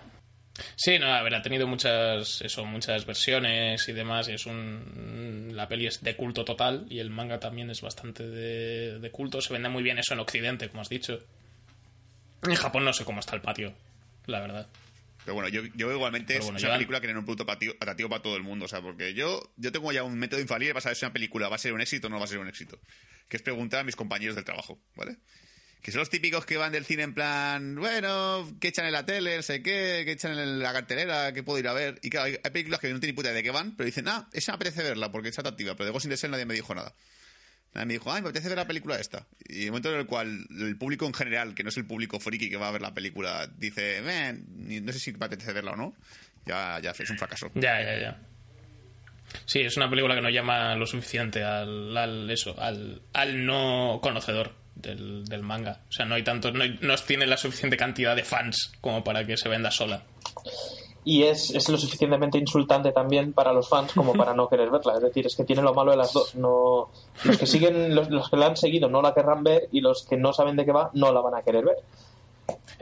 [0.76, 5.50] Sí, no, a ver, ha tenido muchas, eso, muchas versiones y demás, y es un...
[5.52, 9.40] La peli es de culto total, y el manga también es bastante de, de culto.
[9.40, 11.20] Se vende muy bien eso en Occidente, como has dicho.
[12.46, 13.74] En Japón no sé cómo está el patio,
[14.26, 14.68] la verdad.
[15.24, 17.74] Pero bueno, yo, yo igualmente bueno, es ya- una película que tiene un producto patio-
[17.80, 20.74] atractivo para todo el mundo, o sea, porque yo, yo tengo ya un método infalible
[20.74, 22.38] para saber si una película va a ser un éxito o no va a ser
[22.38, 22.78] un éxito,
[23.28, 25.16] que es preguntar a mis compañeros del trabajo, ¿vale?
[25.80, 29.04] Que son los típicos que van del cine en plan, bueno, que echan en la
[29.06, 31.98] tele, no sé qué, que echan en la cartelera, que puedo ir a ver.
[32.02, 33.84] Y claro, hay, hay películas que no tienen ni puta idea de qué van, pero
[33.86, 36.30] dicen, ah, esa me apetece verla porque es atractiva, pero de Ghost in the Shell
[36.30, 36.94] nadie me dijo nada.
[37.74, 39.26] Me dijo, ay, me apetece ver la película esta.
[39.48, 42.20] Y el momento en el cual el público en general, que no es el público
[42.20, 45.52] friki que va a ver la película, dice, "Men, ni- no sé si me apetece
[45.52, 45.94] verla o no,
[46.46, 47.50] ya, ya es un fracaso.
[47.54, 48.18] Ya, ya, ya.
[49.46, 53.98] Sí, es una película que no llama lo suficiente al, al eso, al, al no
[54.00, 55.80] conocedor del, del manga.
[55.88, 59.26] O sea, no hay tanto, no, no tiene la suficiente cantidad de fans como para
[59.26, 60.04] que se venda sola.
[61.04, 64.94] Y es, es lo suficientemente insultante también para los fans como para no querer verla.
[64.94, 66.34] Es decir, es que tiene lo malo de las dos.
[66.34, 66.88] No,
[67.24, 70.04] los que siguen, los, los que la han seguido no la querrán ver y los
[70.04, 71.76] que no saben de qué va no la van a querer ver.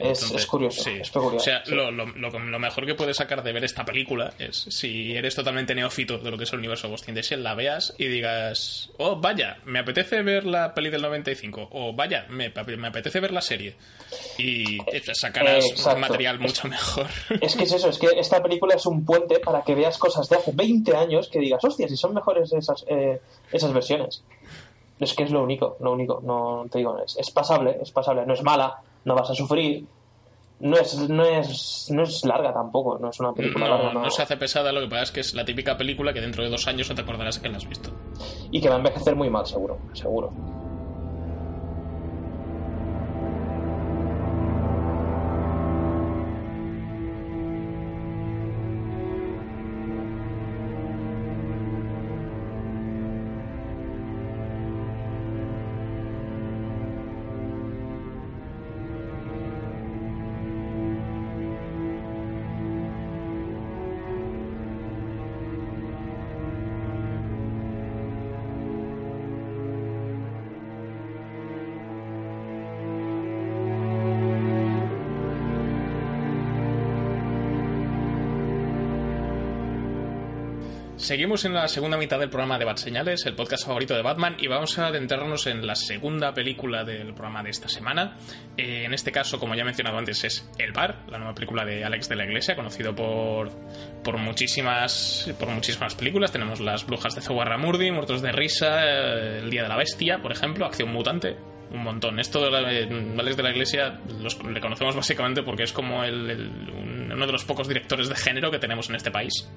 [0.02, 0.90] Es, Entonces, es curioso, sí.
[1.00, 1.36] es peculiar.
[1.36, 1.74] O sea, sí.
[1.74, 2.06] lo, lo-
[2.58, 6.36] mejor que puedes sacar de ver esta película es si eres totalmente neófito de lo
[6.38, 9.78] que es el universo Ghost in the Shell, la veas y digas, oh, vaya, me
[9.78, 13.74] apetece ver la peli del 95, o vaya, me, me apetece ver la serie.
[14.38, 16.00] Y eh, sacarás Exacto.
[16.00, 17.06] material mucho mejor.
[17.40, 20.28] Es que es eso, es que esta película es un puente para que veas cosas
[20.28, 23.20] de hace 20 años que digas, hostia, si son mejores esas, eh,
[23.52, 24.22] esas versiones.
[25.00, 28.24] Es que es lo único, lo único, no te digo, es, es pasable, es pasable,
[28.26, 29.84] no es mala, no vas a sufrir,
[30.60, 34.02] no es, no es, no es larga tampoco, no es una película No, larga, no.
[34.02, 36.44] no se hace pesada, lo que pasa es que es la típica película que dentro
[36.44, 37.90] de dos años no te acordarás que la has visto.
[38.50, 40.30] Y que va a envejecer muy mal, seguro, seguro.
[81.02, 84.36] Seguimos en la segunda mitad del programa de Bat Señales, el podcast favorito de Batman,
[84.38, 88.16] y vamos a adentrarnos en la segunda película del programa de esta semana.
[88.56, 91.64] Eh, en este caso, como ya he mencionado antes, es El Bar, la nueva película
[91.64, 93.50] de Alex de la Iglesia, conocido por,
[94.04, 96.30] por, muchísimas, por muchísimas películas.
[96.30, 100.30] Tenemos Las Brujas de Zugarramurdi, Muertos de Risa, eh, El Día de la Bestia, por
[100.30, 101.36] ejemplo, Acción Mutante,
[101.72, 102.20] un montón.
[102.20, 102.56] Esto de
[103.18, 107.66] Alex de la Iglesia los- le conocemos básicamente porque es como uno de los pocos
[107.66, 109.50] directores de género que tenemos en este país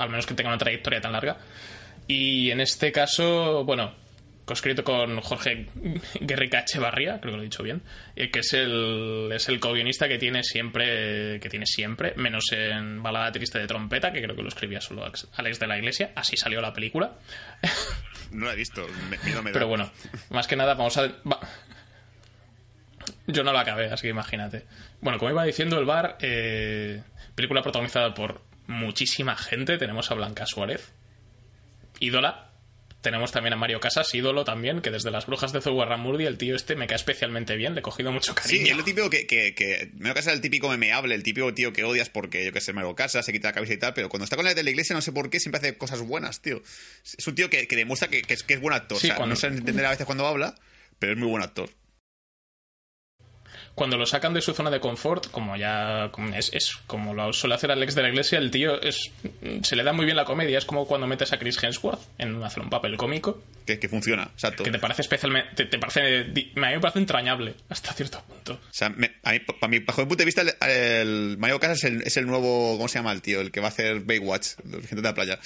[0.00, 1.38] al menos que tenga una trayectoria tan larga.
[2.08, 3.94] Y en este caso, bueno,
[4.50, 5.68] escrito con Jorge
[6.20, 7.82] Guerrica Echevarría, creo que lo he dicho bien,
[8.16, 13.00] eh, que es el, es el co-guionista que tiene siempre, que tiene siempre, menos en
[13.00, 15.04] Balada Triste de Trompeta, que creo que lo escribía solo
[15.36, 17.12] Alex de la Iglesia, así salió la película.
[18.32, 19.54] No la he visto, me, miedo me da.
[19.54, 19.90] Pero bueno,
[20.30, 21.08] más que nada vamos a...
[21.08, 21.40] va-
[23.26, 24.64] Yo no la acabé, así que imagínate.
[25.00, 27.02] Bueno, como iba diciendo, El Bar, eh,
[27.34, 29.76] película protagonizada por muchísima gente.
[29.78, 30.92] Tenemos a Blanca Suárez,
[31.98, 32.46] ídola.
[33.02, 36.54] Tenemos también a Mario Casas, ídolo también, que desde las brujas de Zugarramurdi el tío
[36.54, 38.62] este me cae especialmente bien, le he cogido mucho cariño.
[38.62, 41.54] Sí, es lo típico que, que, que Mario Casas es el típico memeable, el típico
[41.54, 43.94] tío que odias porque, yo que sé, Mario Casas se quita la cabeza y tal,
[43.94, 46.02] pero cuando está con la de la iglesia no sé por qué siempre hace cosas
[46.02, 46.62] buenas, tío.
[47.16, 48.98] Es un tío que, que demuestra que, que es, que es buen actor.
[48.98, 50.54] Sí, o sea, cuando- no sé entender a veces cuando habla,
[50.98, 51.70] pero es muy buen actor.
[53.74, 57.54] Cuando lo sacan de su zona de confort, como ya es, es como lo suele
[57.54, 59.10] hacer Alex de la Iglesia, el tío es
[59.62, 60.58] se le da muy bien la comedia.
[60.58, 64.24] Es como cuando metes a Chris Hemsworth en hacer un papel cómico, Que, que funciona,
[64.34, 64.64] exacto.
[64.64, 65.54] que te parece especialmente.
[65.54, 68.54] Te, te parece, a mí me parece entrañable hasta cierto punto.
[68.54, 71.58] O sea, me- a mí, para mí, bajo mi punto de vista, el, el Mario
[71.60, 73.40] Casas es el, es el nuevo, ¿cómo se llama el tío?
[73.40, 75.38] El que va a hacer Baywatch, los gente de la playa.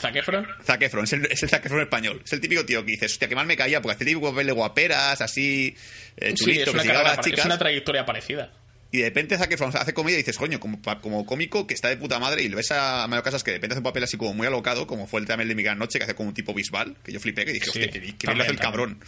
[0.00, 2.20] Zac Efron, Zac Efron, es el, es el Zac Efron español.
[2.24, 4.30] Es el típico tío que dices, hostia, que mal me caía, porque hace el típico
[4.30, 5.74] papel de guaperas, así,
[6.16, 7.46] eh, sí, chulito, es una, a las pare- es chicas.
[7.46, 8.52] una trayectoria parecida.
[8.92, 11.88] Y de repente Zac Efron hace comedia y dices, coño, como, como cómico que está
[11.88, 14.04] de puta madre y le ves a Mario Casas que de repente hace un papel
[14.04, 16.28] así como muy alocado, como fue el también de Mi Gran Noche, que hace como
[16.28, 18.58] un tipo bisbal, que yo flipé, que dije, Sí, hostia, que, que también, hace el
[18.60, 19.00] cabrón.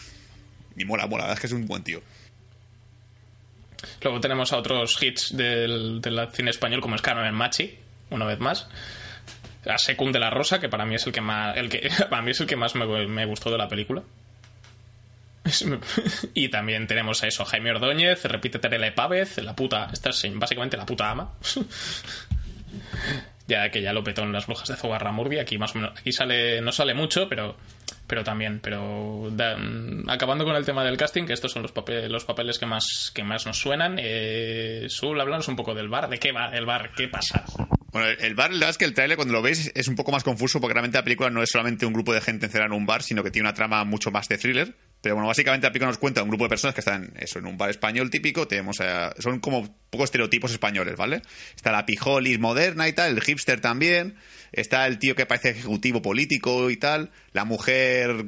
[0.77, 2.03] Y mola, mola, la verdad es que es un buen tío.
[4.03, 7.79] Luego tenemos a otros hits del, del cine español, como es Carmen Machi,
[8.11, 8.67] una vez más.
[9.67, 12.23] A Secund de la Rosa, que para mí es el que más, el que, para
[12.23, 14.03] mí es el que más me, me gustó de la película.
[16.35, 20.77] Y también tenemos a eso, Jaime Ordóñez, repite Terela Pávez, la puta, esta es básicamente
[20.77, 21.33] la puta ama.
[23.47, 26.13] ya que ya lo petó en las brujas de Zogarramurdi, aquí más o menos, aquí
[26.13, 27.57] sale, no sale mucho, pero
[28.07, 29.31] pero también, pero
[30.09, 33.13] acabando con el tema del casting, que estos son los, papeles, los papeles que más,
[33.15, 36.91] que más nos suenan, eh, Sul, un poco del bar, ¿de qué va el bar?
[36.97, 37.45] ¿Qué pasa?
[37.91, 40.13] Bueno, el bar, la verdad es que el trailer cuando lo veis es un poco
[40.13, 42.75] más confuso porque realmente la película no es solamente un grupo de gente encerrada en
[42.75, 44.77] un bar, sino que tiene una trama mucho más de thriller.
[45.01, 47.47] Pero bueno, básicamente la película nos cuenta un grupo de personas que están eso, en
[47.47, 48.47] un bar español típico.
[48.47, 48.79] Tenemos
[49.19, 51.23] son como pocos estereotipos españoles, ¿vale?
[51.55, 54.17] Está la pijolis moderna y tal, el hipster también.
[54.53, 57.11] Está el tío que parece ejecutivo político y tal.
[57.33, 58.27] La mujer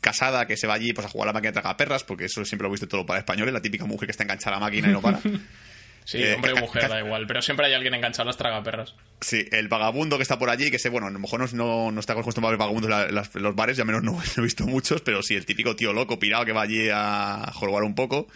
[0.00, 2.44] casada que se va allí pues, a jugar a la máquina de tragaperras, porque eso
[2.44, 3.52] siempre lo he visto todo para españoles.
[3.52, 5.20] La típica mujer que está enganchada a la máquina y no para.
[6.08, 8.94] Sí, eh, hombre o mujer, da igual, pero siempre hay alguien enganchado a las tragaperras.
[9.20, 12.00] Sí, el vagabundo que está por allí, que sé, bueno, a lo mejor no, no,
[12.00, 15.22] está acostumbrado a ver vagabundos en los bares, ya menos no, he visto muchos, pero
[15.22, 18.26] sí, el típico tío loco, pirado, que va allí a jorobar un poco.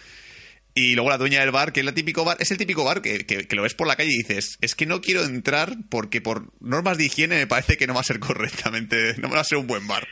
[0.74, 3.00] Y luego la dueña del bar, que es, la típico bar, es el típico bar
[3.00, 6.20] que, que, lo ves por la calle y dices, es que no quiero entrar porque
[6.20, 9.44] por normas de higiene me parece que no va a ser correctamente, no va a
[9.44, 10.06] ser un buen bar.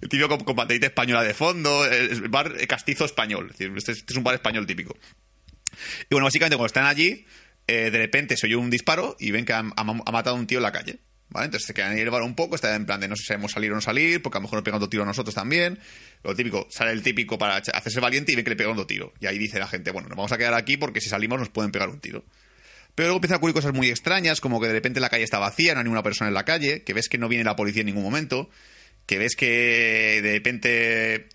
[0.00, 4.12] el típico con, con española de fondo, el bar castizo español, es decir, este, este
[4.12, 4.96] es un bar español típico.
[6.02, 7.24] Y bueno, básicamente cuando están allí,
[7.66, 10.58] eh, de repente se oye un disparo y ven que ha, matado a un tío
[10.58, 10.98] en la calle.
[11.30, 11.46] ¿Vale?
[11.46, 13.72] Entonces se quedan ahí el bar un poco, está en plan de no sabemos salir
[13.72, 15.80] o no salir, porque a lo mejor nos pegan otro tiro a nosotros también.
[16.22, 19.12] Lo típico, sale el típico para hacerse valiente y ven que le pegan otro tiro.
[19.20, 21.48] Y ahí dice la gente, bueno, nos vamos a quedar aquí porque si salimos nos
[21.48, 22.24] pueden pegar un tiro.
[22.94, 25.38] Pero luego empiezan a ocurrir cosas muy extrañas, como que de repente la calle está
[25.38, 27.80] vacía, no hay ninguna persona en la calle, que ves que no viene la policía
[27.80, 28.48] en ningún momento,
[29.06, 31.28] que ves que de repente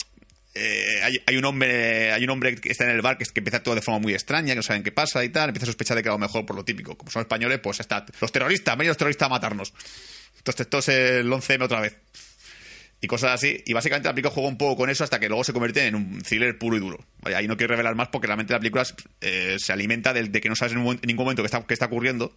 [0.60, 3.64] eh, hay, un hombre hay un hombre que está en el bar que, que, empieza
[3.64, 5.96] todo de forma muy extraña, que no saben qué pasa y tal, empieza a sospechar
[5.96, 8.78] de que a lo mejor por lo típico, como son españoles, pues está los terroristas,
[8.78, 9.74] ven los terroristas a matarnos.
[10.38, 11.98] Entonces esto es el 11M otra vez.
[13.02, 13.64] Y cosas así.
[13.66, 15.96] Y básicamente la película juega un poco con eso hasta que luego se convierte en
[15.96, 17.00] un thriller puro y duro.
[17.24, 18.84] ahí no quiero revelar más porque realmente la película
[19.22, 22.34] eh, se alimenta de, que no sabes en, ningún momento qué está, qué está ocurriendo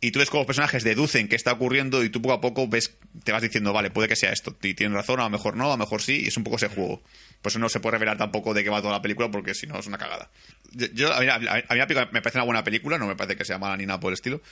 [0.00, 2.68] y tú ves cómo los personajes deducen qué está ocurriendo y tú poco a poco
[2.68, 4.54] ves, te vas diciendo, vale, puede que sea esto.
[4.62, 6.56] Y tienes razón, a lo mejor no, a lo mejor sí, y es un poco
[6.56, 7.02] ese juego.
[7.40, 9.66] Por eso no se puede revelar tampoco de qué va toda la película, porque si
[9.66, 10.30] no es una cagada.
[10.92, 13.86] Yo, a, mí, me parece una buena película, no me parece que sea mala ni
[13.86, 14.42] nada por el estilo.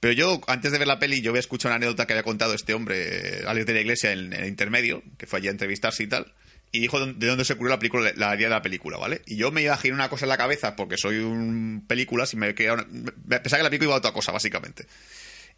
[0.00, 2.54] Pero yo, antes de ver la peli, yo había escuchado una anécdota que había contado
[2.54, 6.06] este hombre, Alex de la Iglesia, en, el intermedio, que fue allí a entrevistarse y
[6.06, 6.32] tal
[6.74, 9.22] y dijo de dónde se ocurrió la película, la idea de la película, ¿vale?
[9.26, 12.24] Y yo me iba a girar una cosa en la cabeza porque soy un película
[12.32, 12.84] y me quedaba
[13.28, 14.84] pensaba que la película iba a otra cosa, básicamente.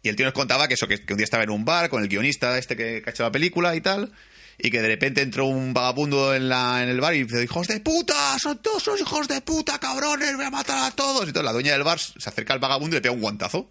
[0.03, 2.03] Y el tío nos contaba que eso, que, un día estaba en un bar con
[2.03, 4.13] el guionista este que, ha hecho la película y tal,
[4.59, 7.67] y que de repente entró un vagabundo en, la, en el bar y dice, hijos
[7.67, 11.21] de puta, son todos los hijos de puta, cabrones, voy a matar a todos.
[11.21, 13.67] Y entonces la dueña del bar se acerca al vagabundo y le pega un guantazo.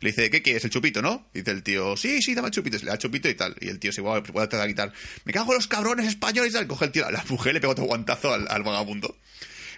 [0.00, 0.64] Le dice, ¿qué quieres?
[0.64, 1.28] El chupito, ¿no?
[1.32, 2.76] Y dice el tío, sí, sí, dame el chupito.
[2.78, 3.56] le da el chupito y tal.
[3.60, 4.92] Y el tío se igual, puede tratar de quitar.
[5.24, 6.66] Me cago los cabrones españoles y tal.
[6.66, 9.16] Coge el tío, la mujer le pega otro guantazo al, vagabundo.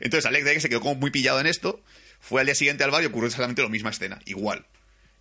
[0.00, 1.83] Entonces Alex de que se quedó como muy pillado en esto.
[2.20, 4.18] Fue al día siguiente al bar y ocurrió exactamente la misma escena.
[4.24, 4.66] Igual.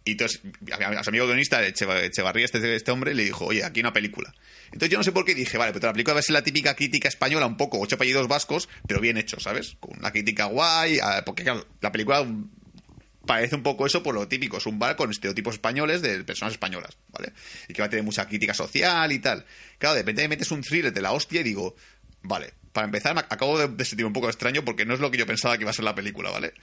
[0.04, 3.92] Y entonces, a su amigo guionista, Echevarría, este, este hombre, le dijo, oye, aquí una
[3.92, 4.34] película.
[4.68, 6.44] Entonces yo no sé por qué dije, vale, pero la película va a ser la
[6.44, 9.76] típica crítica española, un poco, ocho apellidos vascos, pero bien hecho, ¿sabes?
[9.82, 12.26] Con una crítica guay, porque claro, la película
[13.28, 16.54] parece un poco eso por lo típico, es un bar con estereotipos españoles de personas
[16.54, 17.34] españolas, ¿vale?
[17.68, 19.46] Y que va a tener mucha crítica social y tal.
[19.78, 21.76] Claro, de repente me metes un thriller de la hostia y digo,
[22.24, 25.20] vale, para empezar, acabo de, de sentir un poco extraño porque no es lo que
[25.20, 26.54] yo pensaba que iba a ser la película, ¿vale?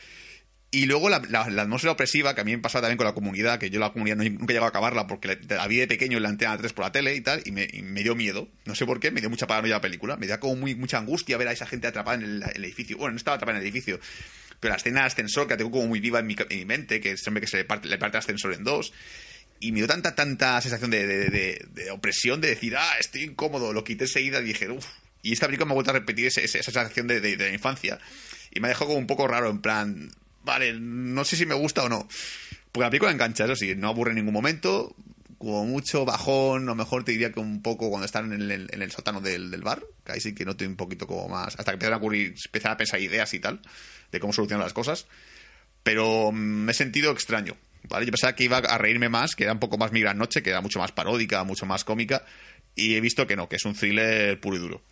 [0.74, 3.70] Y luego la, atmósfera opresiva, que a mí me pasaba también con la comunidad, que
[3.70, 6.30] yo la comunidad nunca he llegado a acabarla porque la, vi de pequeño en la
[6.30, 7.68] antena 3 por la tele y tal, y me,
[8.02, 8.48] dio miedo.
[8.64, 10.16] No sé por qué, me dio mucha paranoia la película.
[10.16, 12.96] Me dio como muy, mucha angustia ver a esa gente atrapada en el, edificio.
[12.98, 14.00] Bueno, no estaba atrapada en el edificio,
[14.64, 17.18] pero la escena del ascensor, que la tengo como muy viva en mi, mente, que
[17.18, 18.94] siempre que se le parte, le el ascensor en dos.
[19.60, 24.04] Y me dio tanta, tanta sensación de, opresión, de decir, ah, estoy incómodo, lo quité
[24.04, 24.86] enseguida y dije, uff.
[25.20, 27.98] Y esta película me ha vuelto a repetir esa sensación de, la infancia.
[28.52, 30.10] Y me ha dejado como un poco raro, en plan,
[30.44, 32.08] vale, no sé si me gusta o no.
[32.72, 34.96] Porque la película engancha, eso sí, no aburre en ningún momento.
[35.44, 39.20] Como mucho bajón, o mejor te diría que un poco cuando están en el, sótano
[39.20, 41.54] del, bar, que ahí sí que noté un poquito como más.
[41.58, 43.60] Hasta que empiezan a ocurrir, empezar a pensar ideas y tal,
[44.10, 45.06] de cómo solucionar las cosas.
[45.82, 47.58] Pero mm, me he sentido extraño.
[47.90, 48.06] ¿vale?
[48.06, 50.42] Yo pensaba que iba a reírme más, que era un poco más mi gran noche,
[50.42, 52.24] que era mucho más paródica, mucho más cómica.
[52.74, 54.82] Y he visto que no, que es un thriller puro y duro.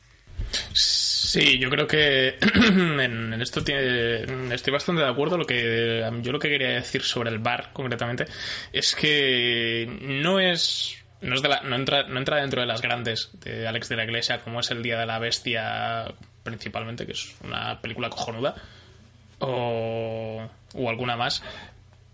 [0.75, 5.39] Sí, yo creo que en, esto tiene, estoy bastante de acuerdo.
[5.39, 8.27] Lo que yo lo que quería decir sobre el bar concretamente
[8.73, 12.83] es que no es no, es de la, no, entra, no entra dentro de las
[12.83, 16.13] grandes de Alex de la Iglesia como es el Día de la Bestia
[16.43, 18.55] principalmente, que es una película cojonuda.
[19.39, 21.43] o, o alguna más.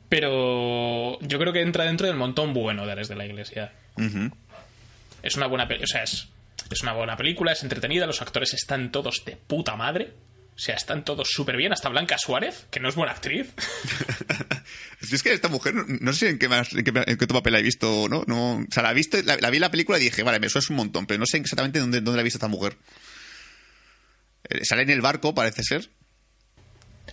[0.09, 3.73] Pero yo creo que entra dentro del montón bueno de Ares de la Iglesia.
[5.23, 6.29] Es una buena pe- o sea, es,
[6.71, 10.13] es una buena película, es entretenida, los actores están todos de puta madre.
[10.55, 13.53] O sea, están todos súper bien, hasta Blanca Suárez, que no es buena actriz.
[15.13, 17.53] Es que esta mujer, no- sé en qué, más, en qué, en qué otro papel
[17.53, 18.57] la he visto o no, no.
[18.57, 20.67] O sea, la, visto, la, la vi en la película y dije, vale, me suena
[20.71, 22.77] un montón, pero no sé exactamente dónde, dónde la he visto esta mujer.
[24.51, 25.89] Eh, Sale en el barco, parece ser.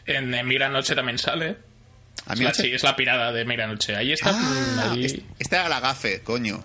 [0.06, 1.58] En, en Migra Noche también sale.
[2.26, 3.95] A Es la, sí, es la pirada de Migra Noche.
[3.95, 4.32] Ahí está.
[4.34, 6.64] Ah, ahí- es- esta era la gafe, coño.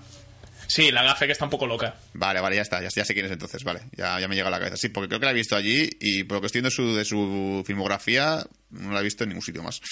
[0.71, 1.97] Sí, la gafe que está un poco loca.
[2.15, 4.47] Vale, vale, ya está, ya, ya sé quién es entonces, vale, ya, ya me llega
[4.49, 4.77] a la cabeza.
[4.77, 6.75] Sí, porque creo que la he visto allí y por lo que estoy viendo de
[6.77, 9.81] su, de su filmografía, no la he visto en ningún sitio más.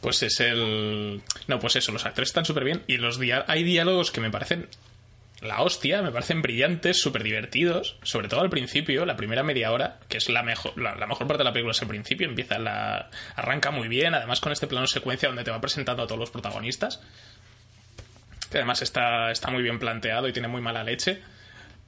[0.00, 1.22] Pues es el.
[1.48, 2.82] No, pues eso, los actores están súper bien.
[2.86, 4.68] Y los dia- hay diálogos que me parecen.
[5.40, 7.96] La hostia, me parecen brillantes, súper divertidos.
[8.02, 11.26] Sobre todo al principio, la primera media hora, que es la mejor, la, la mejor
[11.26, 12.26] parte de la película es el principio.
[12.28, 13.08] Empieza la.
[13.34, 16.30] Arranca muy bien, además con este plano secuencia donde te va presentando a todos los
[16.30, 17.00] protagonistas.
[18.50, 21.20] Que además está, está muy bien planteado y tiene muy mala leche.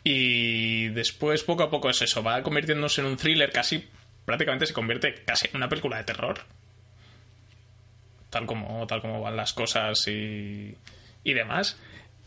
[0.05, 2.23] Y después, poco a poco, es eso.
[2.23, 3.89] Va convirtiéndose en un thriller casi.
[4.25, 6.45] Prácticamente se convierte casi en una película de terror
[8.37, 10.77] tal como, tal como van las cosas y,
[11.25, 11.79] y demás.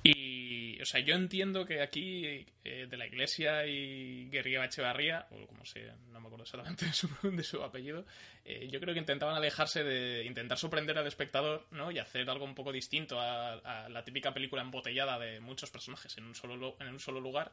[0.04, 0.39] Y,
[0.82, 5.66] o sea, yo entiendo que aquí eh, de la Iglesia y Guerrilla Echevarría, o como
[5.66, 6.86] se, no me acuerdo exactamente
[7.24, 8.06] de su, apellido,
[8.46, 11.92] eh, yo creo que intentaban alejarse de intentar sorprender al espectador, ¿no?
[11.92, 16.26] Y hacer algo un poco distinto a, la típica película embotellada de muchos personajes en
[16.26, 17.52] un solo, en un solo lugar.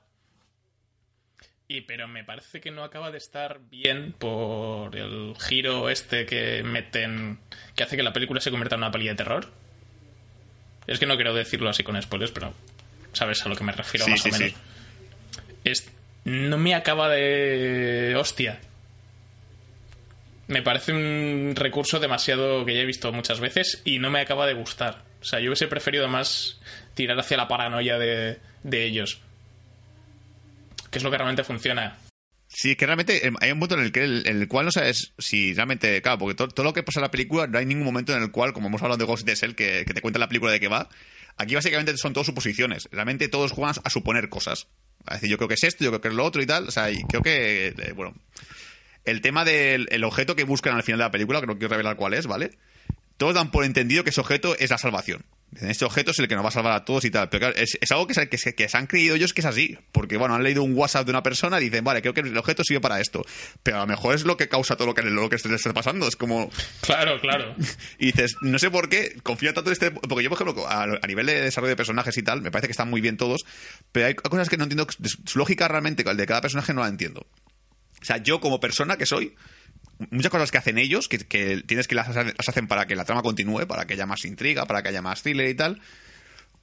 [1.69, 6.63] Y pero me parece que no acaba de estar bien por el giro este que
[6.63, 7.41] meten
[7.75, 9.53] que hace que la película se convierta en una peli de terror.
[10.87, 12.55] Es que no quiero decirlo así con spoilers, pero
[13.17, 14.49] sabes a lo que me refiero Sí, más sí, o menos.
[14.51, 14.55] sí.
[15.65, 15.89] Es,
[16.25, 18.61] no me acaba de hostia.
[20.49, 24.47] Me parece un recurso demasiado que ya he visto muchas veces y no me acaba
[24.47, 25.03] de gustar.
[25.21, 26.61] O sea, yo hubiese preferido más
[26.95, 29.21] tirar hacia la paranoia de, de ellos.
[30.91, 31.97] Que es lo que realmente funciona.
[32.59, 35.13] Sí, que realmente eh, hay un punto en el, que, en el cual no sabes
[35.19, 36.01] si realmente.
[36.01, 38.31] Claro, porque todo, lo que pasa en la película, no hay ningún momento en el
[38.31, 40.59] cual, como hemos hablado de Ghost the Shell, que, que te cuenta la película de
[40.59, 40.89] qué va.
[41.37, 42.89] Aquí básicamente son todas suposiciones.
[42.91, 44.69] Realmente todos juegan a suponer cosas.
[45.05, 46.67] A decir, yo creo que es esto, yo creo que es lo otro y tal.
[46.69, 47.75] O sea, y creo que.
[47.77, 48.15] eh, bueno.
[49.05, 51.73] El tema del el objeto que buscan al final de la película, que no quiero
[51.73, 52.53] revelar cuál es, ¿vale?
[53.19, 55.27] Todos dan por entendido que ese objeto es la salvación.
[55.61, 57.29] Este objeto es el que nos va a salvar a todos y tal.
[57.31, 59.41] Pero claro, es, es algo que se, que, se, que se han creído ellos que
[59.41, 59.79] es así.
[59.93, 62.37] Porque, bueno, han leído un WhatsApp de una persona y dicen, vale, creo que el
[62.37, 63.25] objeto sirve para esto.
[63.63, 65.73] Pero a lo mejor es lo que causa todo lo que, lo que les está
[65.73, 66.09] pasando.
[66.09, 66.51] Es como.
[66.81, 67.55] Claro, claro.
[67.99, 69.91] Y dices, no sé por qué confía tanto en este.
[69.91, 72.69] Porque yo, por ejemplo, a, a nivel de desarrollo de personajes y tal, me parece
[72.69, 73.47] que están muy bien todos.
[73.93, 74.87] Pero hay cosas que no entiendo.
[75.25, 77.27] Su lógica realmente, el de cada personaje, no la entiendo.
[78.01, 79.35] O sea, yo como persona que soy,
[80.11, 83.23] muchas cosas que hacen ellos, que, que tienes que las, hacen para que la trama
[83.23, 85.81] continúe, para que haya más intriga, para que haya más thriller y tal.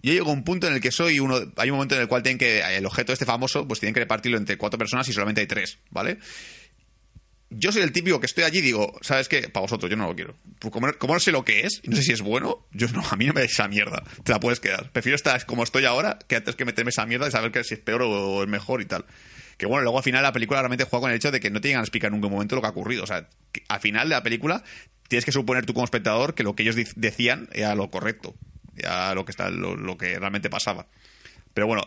[0.01, 1.39] Yo llego a un punto en el que soy uno.
[1.55, 2.59] Hay un momento en el cual tienen que.
[2.59, 5.79] El objeto este famoso, pues tienen que repartirlo entre cuatro personas y solamente hay tres,
[5.91, 6.17] ¿vale?
[7.49, 9.47] Yo soy el típico que estoy allí y digo, ¿sabes qué?
[9.47, 10.35] Para vosotros, yo no lo quiero.
[10.59, 13.03] Pues como no sé lo que es, y no sé si es bueno, yo no,
[13.09, 14.03] a mí no me da esa mierda.
[14.23, 14.91] Te la puedes quedar.
[14.91, 17.75] Prefiero estar como estoy ahora que antes que meterme esa mierda y saber que si
[17.75, 19.05] es peor o es mejor y tal.
[19.57, 21.61] Que bueno, luego al final la película realmente juega con el hecho de que no
[21.61, 23.03] te llegan a explicar en ningún momento lo que ha ocurrido.
[23.03, 23.27] O sea,
[23.67, 24.63] al final de la película
[25.07, 28.35] tienes que suponer tú como espectador que lo que ellos decían era lo correcto.
[28.75, 30.87] Era lo que, está, lo, lo que realmente pasaba.
[31.53, 31.83] Pero bueno,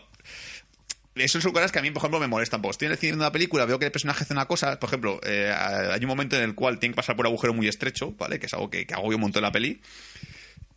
[1.15, 2.61] eso son cosas que a mí, por ejemplo, me molestan.
[2.61, 4.79] Pues estoy viendo una película, veo que el personaje hace una cosa.
[4.79, 7.53] Por ejemplo, eh, hay un momento en el cual tiene que pasar por un agujero
[7.53, 8.39] muy estrecho, ¿vale?
[8.39, 9.81] Que es algo que, que agobia un montón la peli.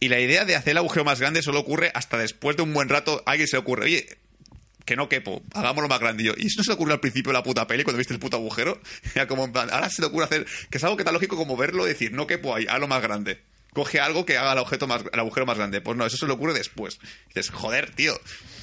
[0.00, 2.72] Y la idea de hacer el agujero más grande solo ocurre hasta después de un
[2.72, 3.22] buen rato.
[3.26, 4.06] Alguien se ocurre, oye,
[4.90, 6.24] que no quepo, hagámoslo más grande.
[6.24, 7.98] Y yo, ¿y eso no se le ocurrió al principio de la puta peli cuando
[7.98, 8.80] viste el puto agujero?
[9.14, 11.36] Era como en plan, ahora se le ocurre hacer, que es algo que tan lógico
[11.36, 13.40] como verlo y decir, no quepo ahí, hazlo más grande.
[13.72, 15.80] Coge algo que haga el, objeto más, el agujero más grande.
[15.80, 16.98] Pues no, eso se le ocurre después.
[17.26, 18.18] Y dices, joder, tío.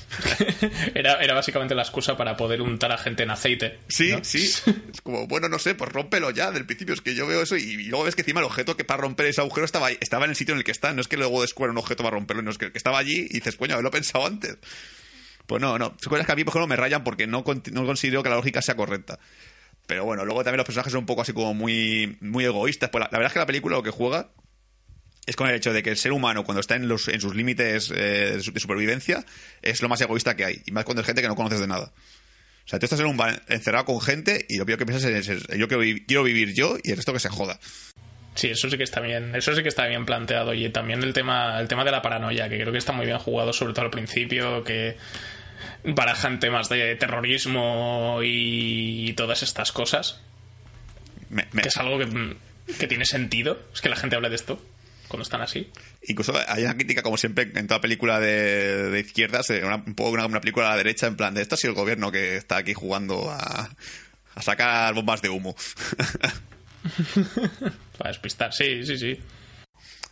[0.96, 3.80] Era, era básicamente la excusa para poder untar a gente en aceite.
[3.90, 4.24] Sí, ¿no?
[4.24, 4.46] sí.
[4.46, 4.64] Es
[5.04, 6.94] como, bueno, no sé, pues rómpelo ya del principio.
[6.94, 9.02] Es que yo veo eso y, y luego ves que encima el objeto que para
[9.02, 10.94] romper ese agujero estaba, ahí- estaba en el sitio en el que está.
[10.94, 13.28] No es que luego descubra un objeto para romperlo, no es que, que estaba allí
[13.30, 14.58] y dices, coño, haberlo pensado antes.
[15.48, 15.96] Pues no, no.
[16.00, 18.36] Son cosas que a mí, por ejemplo, me rayan porque no, no considero que la
[18.36, 19.18] lógica sea correcta.
[19.88, 22.90] Pero bueno, luego también los personajes son un poco así como muy, muy egoístas.
[22.90, 24.30] Pues la, verdad es que la película lo que juega
[25.26, 27.36] es con el hecho de que el ser humano, cuando está en, los, en sus
[27.36, 29.26] límites eh, de su- de supervivencia,
[29.62, 30.62] es lo más egoísta que hay.
[30.66, 31.94] Y más cuando es gente que no conoces de nada.
[32.66, 33.18] O sea, tú estás en un
[33.48, 36.92] encerrado con gente y lo primero que piensas es, yo quiero, quiero vivir yo y
[36.92, 37.58] el resto que se joda.
[38.36, 40.54] Sí, eso sí que está bien, eso sí que está bien planteado.
[40.54, 43.18] Y también el tema, el tema de la paranoia, que creo que está muy bien
[43.20, 44.98] jugado, sobre todo al principio, que
[45.88, 50.22] barajan temas de terrorismo y todas estas cosas.
[51.30, 52.36] Me- me- Que es algo que,
[52.78, 53.60] que tiene sentido.
[53.74, 54.62] Es que la gente hable de esto
[55.08, 55.72] cuando están así.
[56.08, 60.12] Incluso hay una crítica, como siempre, en toda película de, de izquierdas, una, un poco
[60.12, 62.36] una, una película a la derecha, en plan de esto ha sido el gobierno que
[62.38, 63.70] está aquí jugando a,
[64.36, 65.56] a sacar bombas de humo.
[67.98, 68.54] Para despistar.
[68.54, 69.20] Sí, sí, sí.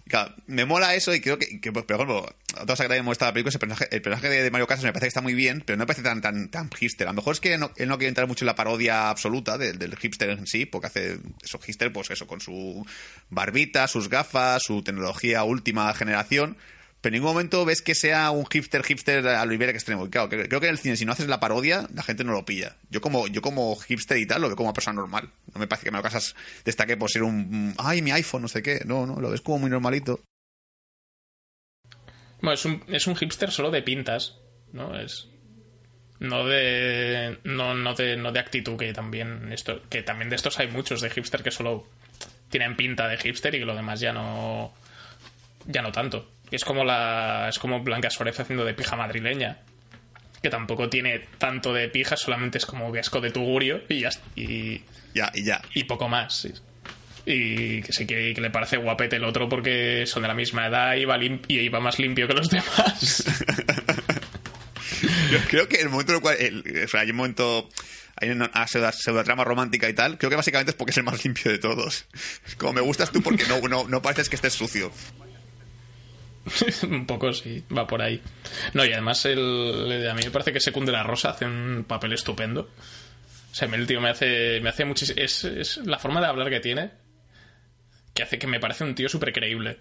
[0.07, 2.19] Claro, me mola eso y creo que, que, pues, por ejemplo,
[2.53, 4.67] otra cosa que también me la película es el personaje, el personaje de, de Mario
[4.67, 7.07] Casas me parece que está muy bien, pero no me parece tan, tan, tan hipster.
[7.07, 9.57] A lo mejor es que no, él no quiere entrar mucho en la parodia absoluta
[9.57, 12.85] del, del hipster en sí, porque hace eso hipster, pues eso, con su
[13.31, 16.55] barbita, sus gafas, su tecnología última generación.
[17.05, 20.07] Pero en ningún momento ves que sea un hipster hipster a lo Iberia extremo.
[20.07, 22.31] Y claro, creo que en el cine, si no haces la parodia, la gente no
[22.31, 22.77] lo pilla.
[22.89, 25.29] Yo como, yo como hipster y tal, lo veo como una persona normal.
[25.53, 28.63] No me parece que Mario Casas destaque por ser un, ay, mi iPhone, no sé
[28.63, 28.81] qué.
[28.85, 30.19] No, no, lo ves como muy normalito.
[32.41, 34.39] Bueno, es un, es un hipster solo de pintas,
[34.73, 34.99] ¿no?
[34.99, 35.27] Es.
[36.19, 37.37] No de.
[37.43, 38.17] No, no de.
[38.17, 39.53] No de actitud, que también.
[39.53, 41.87] Esto, que también de estos hay muchos de hipster que solo
[42.49, 44.73] tienen pinta de hipster y que lo demás ya no.
[45.67, 46.31] Ya no tanto.
[46.51, 47.47] Es como la.
[47.49, 49.57] Es como Blanca Suárez haciendo de pija madrileña.
[50.41, 54.09] Que tampoco tiene tanto de pija, solamente es como que asco de tugurio y ya.
[54.35, 54.81] Y,
[55.13, 55.61] Ya, y ya.
[55.73, 56.35] y poco más.
[56.35, 56.53] sí.
[57.27, 60.67] Y que sí que, que le parece guapete el otro porque son de la misma
[60.67, 63.23] edad y va, y va más limpio que los demás.
[65.31, 66.35] Yo creo que el momento en el cual.
[66.39, 67.69] el- o sea, hay un momento.
[68.17, 70.17] Hay una pseudo, pseudotrama romántica y tal.
[70.17, 72.05] Creo que básicamente es porque es el más limpio de todos.
[72.57, 74.91] Como me gustas tú porque no, no, no pareces que estés sucio.
[76.89, 78.21] un poco sí, va por ahí.
[78.73, 82.13] No, y además el, a mí me parece que Secunde la Rosa hace un papel
[82.13, 82.69] estupendo.
[83.51, 85.19] O sea, el tío me hace, me hace muchísimo...
[85.21, 86.91] Es, es la forma de hablar que tiene
[88.15, 89.77] que hace que me parece un tío súper creíble.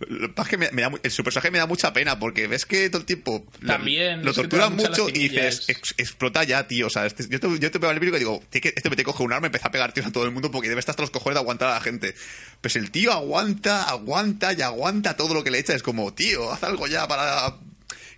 [0.00, 2.18] Lo que pasa es que me, me da el, su personaje me da mucha pena
[2.18, 6.44] porque ves que todo el tiempo lo- También, lo torturan mucho y dices, "Ex- explota
[6.44, 6.88] ya, tío.
[6.88, 8.90] O sea, este- yo, te, yo te veo el vídeo y digo, "Tío, que este
[8.90, 10.68] me te coge un arma y empieza a pegar tiros a todo el mundo porque
[10.68, 12.14] debe estar hasta los cojones de aguantar a la gente.
[12.60, 15.74] Pues el tío aguanta, aguanta y aguanta todo lo que le echa.
[15.74, 17.56] Es como, tío, haz algo ya para.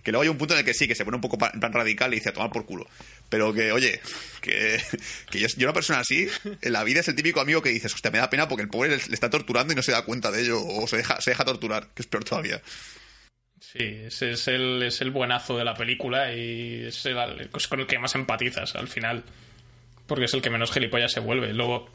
[0.03, 1.59] Que luego hay un punto en el que sí, que se pone un poco en
[1.59, 2.87] plan radical y dice a tomar por culo.
[3.29, 3.99] Pero que, oye,
[4.41, 4.79] que,
[5.31, 6.27] yo, una persona así,
[6.61, 8.69] en la vida es el típico amigo que dices, hostia, me da pena porque el
[8.69, 11.31] pobre le, está torturando y no se da cuenta de ello, o se deja, se
[11.31, 12.61] deja torturar, que es peor todavía.
[13.59, 17.87] Sí, ese es el, es el buenazo de la película y es, el, con el
[17.87, 19.23] que más empatizas al final.
[20.07, 21.53] Porque es el que menos gilipollas se vuelve.
[21.53, 21.89] Luego,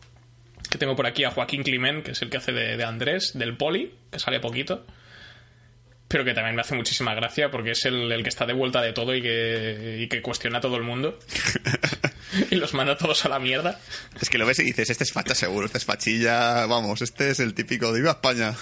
[0.70, 3.56] que tengo por aquí a Joaquín Climent, que es el que hace de Andrés, del
[3.56, 4.86] Poli, que sale poquito.
[6.14, 8.80] Pero que también me hace muchísima gracia porque es el, el que está de vuelta
[8.80, 11.18] de todo y que, y que cuestiona a todo el mundo.
[12.52, 13.80] y los manda todos a la mierda.
[14.20, 17.30] Es que lo ves y dices, este es facha seguro, este es fachilla, vamos, este
[17.30, 18.54] es el típico de Viva España.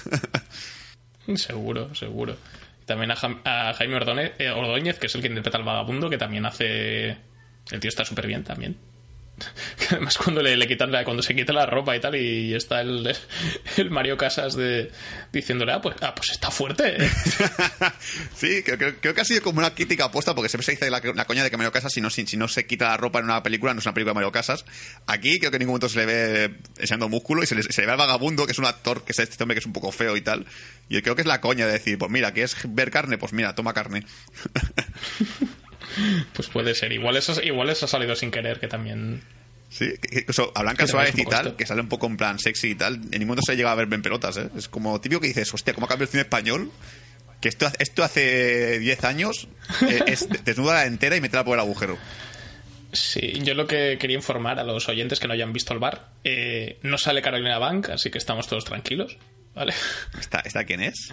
[1.36, 2.38] Seguro, seguro.
[2.86, 3.98] También a, Jaime
[4.38, 7.18] eh, Ordóñez, que es el que interpreta al vagabundo, que también hace.
[7.70, 8.78] El tío está súper bien también.
[9.90, 13.14] Además cuando le, quitan la, cuando se quita la ropa y tal, y está el,
[13.76, 14.90] el Mario Casas de
[15.32, 17.04] diciéndole, ah, pues, ah, pues está fuerte.
[17.04, 17.10] ¿eh".
[18.36, 21.00] sí, creo, creo- que ha sido como una crítica aposta porque siempre se dice la,
[21.00, 23.42] coña de que Mario Casas, si no, si, no se quita la ropa en una
[23.42, 24.64] película, no es una película de Mario Casas.
[25.06, 27.80] Aquí creo que en ningún momento se le ve enseñando músculo y se le, se
[27.80, 29.72] le ve al vagabundo, que es un actor, que es este hombre que es un
[29.72, 30.46] poco feo y tal.
[30.88, 33.32] Y creo que es la coña de decir, pues mira, que es ver carne, pues
[33.32, 34.04] mira, toma carne.
[36.32, 36.92] Pues puede ser.
[36.92, 39.22] Igual eso, igual eso ha salido sin querer, que también.
[39.70, 42.74] Sí, incluso a Blanca Suárez y tal, que sale un poco en plan sexy y
[42.74, 44.48] tal, en ningún momento se llega a ver en pelotas, ¿eh?
[44.56, 46.70] Es como típico que dices, hostia, ¿cómo ha cambiado el cine español?
[47.40, 49.48] Que esto, esto hace 10 años
[49.88, 51.98] eh, es desnuda entera y meterla por el agujero.
[52.92, 56.10] Sí, yo lo que quería informar a los oyentes que no hayan visto el bar,
[56.22, 59.16] eh, no sale Carolina Bank, así que estamos todos tranquilos,
[59.54, 59.72] ¿vale?
[60.20, 61.10] ¿Esta, esta quién es?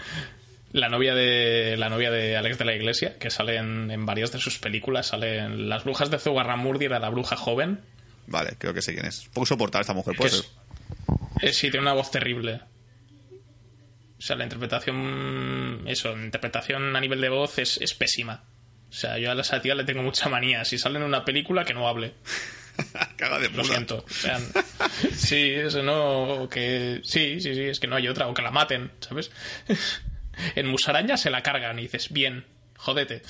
[0.72, 4.32] La novia de la novia de Alex de la Iglesia, que sale en, en varias
[4.32, 7.80] de sus películas, sale en Las brujas de Zugarramurdi, era la bruja joven.
[8.28, 9.28] Vale, creo que sé quién es.
[9.34, 10.52] Poco soportable esta mujer, puede es-
[11.42, 12.60] eh, sí, tiene una voz terrible.
[14.18, 15.84] O sea, la interpretación.
[15.88, 18.44] Eso, la interpretación a nivel de voz es, es pésima.
[18.90, 20.66] O sea, yo a esa tía le tengo mucha manía.
[20.66, 22.14] Si sale en una película, que no hable.
[23.16, 23.64] Caga de Lo puta.
[23.70, 24.06] siento.
[24.06, 24.40] O sea,
[25.16, 26.50] sí, eso no.
[26.50, 28.28] Que, sí, sí, sí, es que no hay otra.
[28.28, 29.32] O que la maten, ¿sabes?
[30.56, 32.46] En Musaraña se la cargan y dices, bien,
[32.78, 33.22] jódete.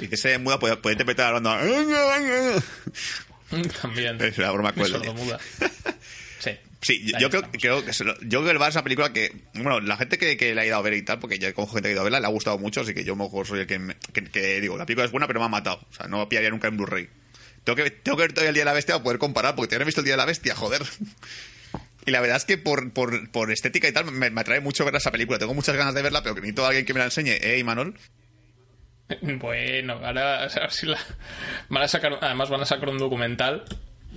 [0.00, 1.50] Y que se muda puede, puede interpretar hablando.
[3.82, 4.20] También.
[4.20, 5.38] Es la broma sordomuda.
[6.40, 6.52] Sí.
[6.80, 9.30] Sí, yo, creo, creo que lo- yo creo que el bar es una película que,
[9.52, 11.66] bueno, la gente que, que la ha ido a ver y tal, porque ya como
[11.66, 13.60] gente que ha ido a verla, le ha gustado mucho, así que yo mejor soy
[13.60, 15.80] el que, me- que, que digo, la película es buena, pero me ha matado.
[15.90, 17.10] O sea, no pillaría nunca en Blu-ray.
[17.64, 19.68] Tengo que, tengo que ver todavía el Día de la Bestia para poder comparar, porque
[19.68, 20.82] todavía no he visto el Día de la Bestia, joder.
[22.06, 24.84] Y la verdad es que por, por, por estética y tal me, me atrae mucho
[24.84, 25.38] ver esa película.
[25.38, 27.38] Tengo muchas ganas de verla, pero que necesito a alguien que me la enseñe.
[27.42, 27.94] ¿Eh, Imanol?
[29.22, 30.98] Bueno, ahora a ver si la-
[31.68, 33.64] van a sacar, además van a sacar un documental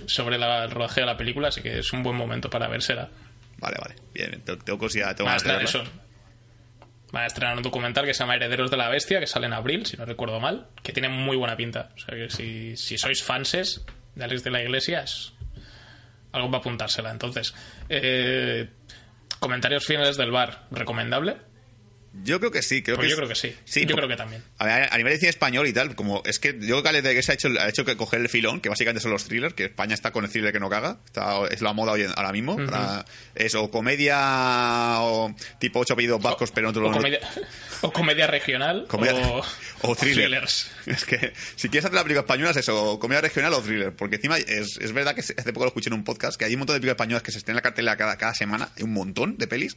[0.06, 3.10] sobre la, el rodaje de la película, así que es un buen momento para vérsela.
[3.58, 3.96] Vale, vale.
[4.12, 5.16] Bien, tengo, curiosidad.
[5.16, 5.82] Tengo Van a, estrenar, eso.
[7.12, 9.52] Van a estrenar un documental que se llama Herederos de la Bestia, que sale en
[9.52, 11.90] abril, si no recuerdo mal, que tiene muy buena pinta.
[11.96, 15.32] O sea que si, si sois fanses de Alex de la Iglesia, es
[16.32, 17.10] algo para apuntársela.
[17.10, 17.54] Entonces,
[17.88, 18.68] eh,
[19.38, 21.36] comentarios finales del bar, ¿recomendable?
[22.22, 22.82] Yo creo que sí.
[22.82, 23.54] Creo Pues que yo creo que sí.
[23.64, 24.42] Sí, yo creo que también.
[24.58, 26.88] A, ver, a nivel de cine español y tal, como es que yo creo que
[26.90, 29.52] Alex de ha hecho, ha hecho que coger el filón, que básicamente son los thrillers,
[29.54, 32.12] que España está con el thriller que no caga, está, es la moda hoy en-
[32.16, 32.56] ahora mismo.
[33.34, 37.18] Es o comedia o tipo ocho apellidos vascos, pero no O comedia,
[37.82, 39.42] o comedia regional Comedia- o,
[39.82, 40.24] o thriller.
[40.28, 40.70] thrillers.
[40.86, 43.92] Es que si quieres hacer la película española es eso, comedia regional o thriller.
[43.92, 46.52] Porque encima es, es verdad que hace poco lo escuché en un podcast que hay
[46.54, 48.82] un montón de películas españolas que se estrenan en la cartelera cada, cada semana, hay
[48.84, 49.76] un montón de pelis,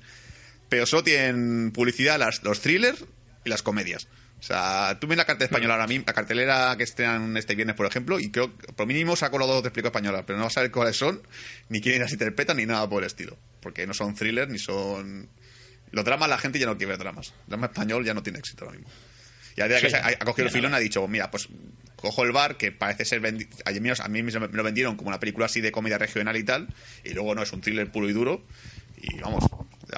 [0.69, 3.03] pero solo tienen publicidad las, los thrillers
[3.45, 4.07] y las comedias.
[4.39, 7.75] O sea, tú ves la cartelera española ahora mismo, la cartelera que estrenan este viernes,
[7.75, 10.37] por ejemplo, y creo que por mínimo se ha colado dos de películas españolas, pero
[10.37, 11.21] no vas a saber cuáles son,
[11.69, 13.35] ni quiénes las interpretan, ni nada por el estilo.
[13.61, 15.27] Porque no son thrillers, ni son...
[15.91, 17.29] Los dramas, la gente ya no quiere ver dramas.
[17.45, 18.91] El drama español ya no tiene éxito ahora mismo.
[19.55, 21.47] Y a día que Sí, se ha, ha cogido el filón ha dicho, mira, pues
[21.95, 23.21] cojo el bar, que parece ser...
[23.21, 26.37] vendi- A mí, a mí me lo vendieron como una película así de comedia regional
[26.37, 26.67] y tal,
[27.03, 28.43] y luego no, es un thriller puro y duro,
[29.01, 29.45] y vamos,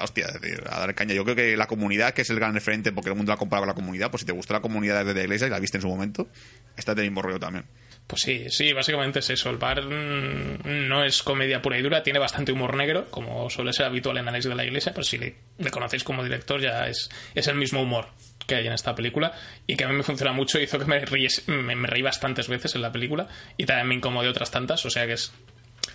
[0.00, 1.14] hostia, es decir, a dar caña.
[1.14, 3.60] Yo creo que la comunidad, que es el gran referente, porque el mundo la compara
[3.60, 5.78] con la comunidad, pues si te gustó la comunidad desde la iglesia y la viste
[5.78, 6.28] en su momento,
[6.76, 7.64] está del mismo rollo también.
[8.06, 9.50] Pues sí, sí, básicamente es eso.
[9.50, 13.72] El bar mm, no es comedia pura y dura, tiene bastante humor negro, como suele
[13.72, 15.36] ser habitual en Alex de la Iglesia, pero si le,
[15.70, 18.08] conocéis como director ya es, es el mismo humor
[18.46, 19.32] que hay en esta película
[19.66, 22.74] y que a mí me funciona mucho, hizo que me, ríes- me reí bastantes veces
[22.74, 25.30] en la película y también me incomodé otras tantas, o sea que es,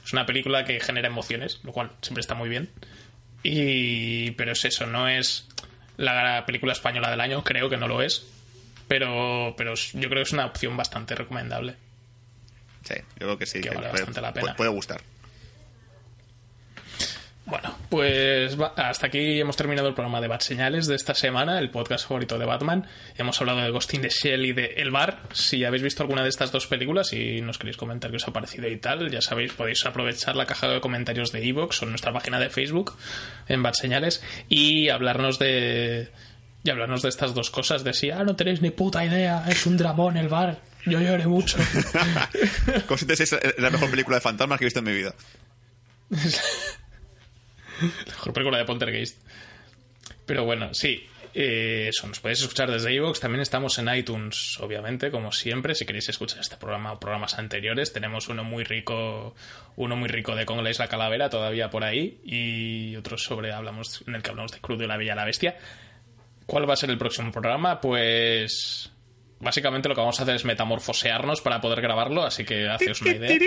[0.06, 2.70] es una película que genera emociones, lo cual siempre está muy bien.
[3.48, 5.48] Y, pero es eso, no es
[5.98, 8.26] la película española del año, creo que no lo es,
[8.88, 11.76] pero, pero yo creo que es una opción bastante recomendable.
[12.84, 14.56] Sí, yo creo que sí, Que que vale bastante la pena.
[14.56, 15.00] puede gustar.
[17.46, 21.70] Bueno, pues hasta aquí hemos terminado el programa de Bat Señales de esta semana, el
[21.70, 22.88] podcast favorito de Batman.
[23.18, 25.20] Hemos hablado de Ghost in the Shell y de El Bar.
[25.32, 28.34] Si habéis visto alguna de estas dos películas y nos queréis comentar qué os ha
[28.34, 32.12] parecido y tal, ya sabéis, podéis aprovechar la caja de comentarios de Evox o nuestra
[32.12, 32.98] página de Facebook
[33.48, 36.10] en Bat Señales y hablarnos de
[36.64, 39.68] y hablarnos de estas dos cosas, de si, ah, no tenéis ni puta idea, es
[39.68, 41.60] un dramón el bar, yo lloré mucho.
[42.88, 45.14] Cositas es la mejor película de fantasmas que he visto en mi vida.
[48.08, 49.22] La mejor película de Poltergeist.
[50.26, 51.08] Pero bueno, sí.
[51.34, 53.20] eh, eso, nos podéis escuchar desde iVoox.
[53.20, 55.76] También estamos en iTunes, obviamente, como siempre.
[55.76, 59.36] Si queréis escuchar este programa o programas anteriores, tenemos uno muy rico,
[59.76, 62.20] uno muy rico de Con la Isla Calavera todavía por ahí.
[62.24, 65.58] Y otro sobre hablamos, en el que hablamos de Crudo y la Bella la Bestia.
[66.46, 67.82] ¿Cuál va a ser el próximo programa?
[67.82, 68.92] Pues.
[69.40, 73.12] Básicamente lo que vamos a hacer es metamorfosearnos para poder grabarlo, así que haceos una
[73.12, 73.38] idea.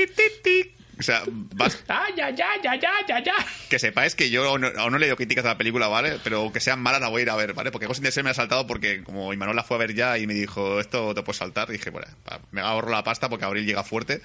[0.98, 3.34] O sea, vas, ¡Ah, ya, ya, ya, ya, ya, ya!
[3.68, 6.18] que sepáis que yo aún no, aún no le doy críticas a la película, ¿vale?
[6.24, 7.70] Pero que sean malas la voy a ir a ver, ¿vale?
[7.70, 9.94] Porque Ghost in the Shell me ha saltado porque como Imanol la fue a ver
[9.94, 12.06] ya y me dijo, esto te puedes saltar, dije, bueno,
[12.50, 14.20] me ahorro la pasta porque Abril llega fuerte.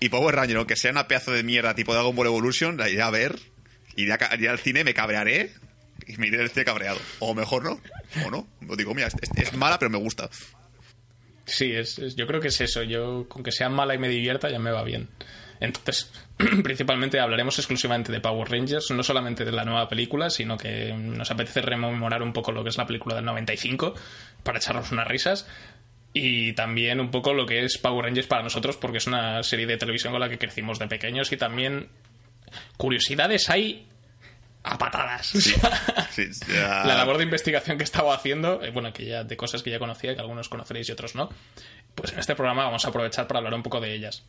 [0.00, 3.00] Y Power Ranger, aunque sea una pedazo de mierda tipo Dragon Ball Evolution, la iré
[3.02, 3.38] a ver,
[3.96, 5.52] iré, a iré al cine, me cabrearé
[6.06, 6.98] y me iré del cine cabreado.
[7.20, 7.80] O mejor no,
[8.26, 8.46] o no.
[8.60, 10.28] Lo digo, mira, es, es- es mala pero me gusta.
[11.46, 12.82] Sí, es, es- yo creo que es eso.
[12.82, 15.08] Yo, con que sea mala y me divierta, ya me va bien.
[15.64, 16.12] Entonces,
[16.62, 21.30] principalmente hablaremos exclusivamente de Power Rangers, no solamente de la nueva película, sino que nos
[21.30, 23.94] apetece rememorar un poco lo que es la película del 95
[24.42, 25.46] para echarnos unas risas.
[26.12, 29.66] Y también un poco lo que es Power Rangers para nosotros, porque es una serie
[29.66, 31.88] de televisión con la que crecimos de pequeños y también
[32.76, 33.86] curiosidades hay
[34.62, 35.26] a patadas.
[35.26, 35.54] Sí,
[36.48, 39.78] la labor de investigación que estaba haciendo, eh, bueno, que ya de cosas que ya
[39.78, 41.28] conocía, que algunos conoceréis y otros no,
[41.94, 44.24] pues en este programa vamos a aprovechar para hablar un poco de ellas.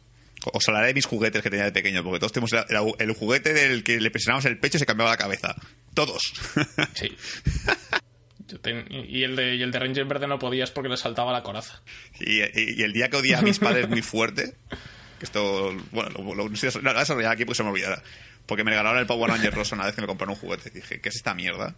[0.53, 3.13] Os hablaré de mis juguetes que tenía de pequeño, porque todos tenemos el, el- el
[3.13, 5.55] juguete del que le presionamos el pecho y se cambiaba la cabeza.
[5.93, 6.21] Todos.
[6.93, 7.15] Sí.
[8.47, 11.31] Yo ten- y, el de, y el de Ranger Verde no podías porque le saltaba
[11.33, 11.81] la coraza.
[12.19, 14.53] y, y- y el día que odié a mis padres muy fuerte,
[15.19, 18.03] que esto, bueno, lo, lo, lo a desarrollar aquí porque se me olvidará.
[18.45, 20.69] Porque me regalaron el Power Ranger rosa una vez que me compraron un juguete.
[20.69, 21.73] Dije, ¿qué es esta mierda?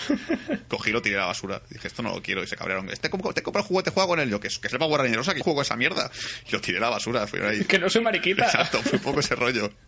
[0.68, 1.62] Cogí y lo tiré a la basura.
[1.70, 2.42] Dije, esto no lo quiero.
[2.42, 2.88] Y se cabrearon.
[2.90, 4.30] Este, ¿cómo- te compra el juguete, juega con él.
[4.30, 6.10] Yo, que que es el Power Ranger rosa, que juego esa mierda.
[6.48, 7.26] Y lo tiré a la basura.
[7.26, 7.64] Fui ahí.
[7.68, 8.44] Que no soy mariquita.
[8.46, 9.70] Exacto, fue un poco ese rollo.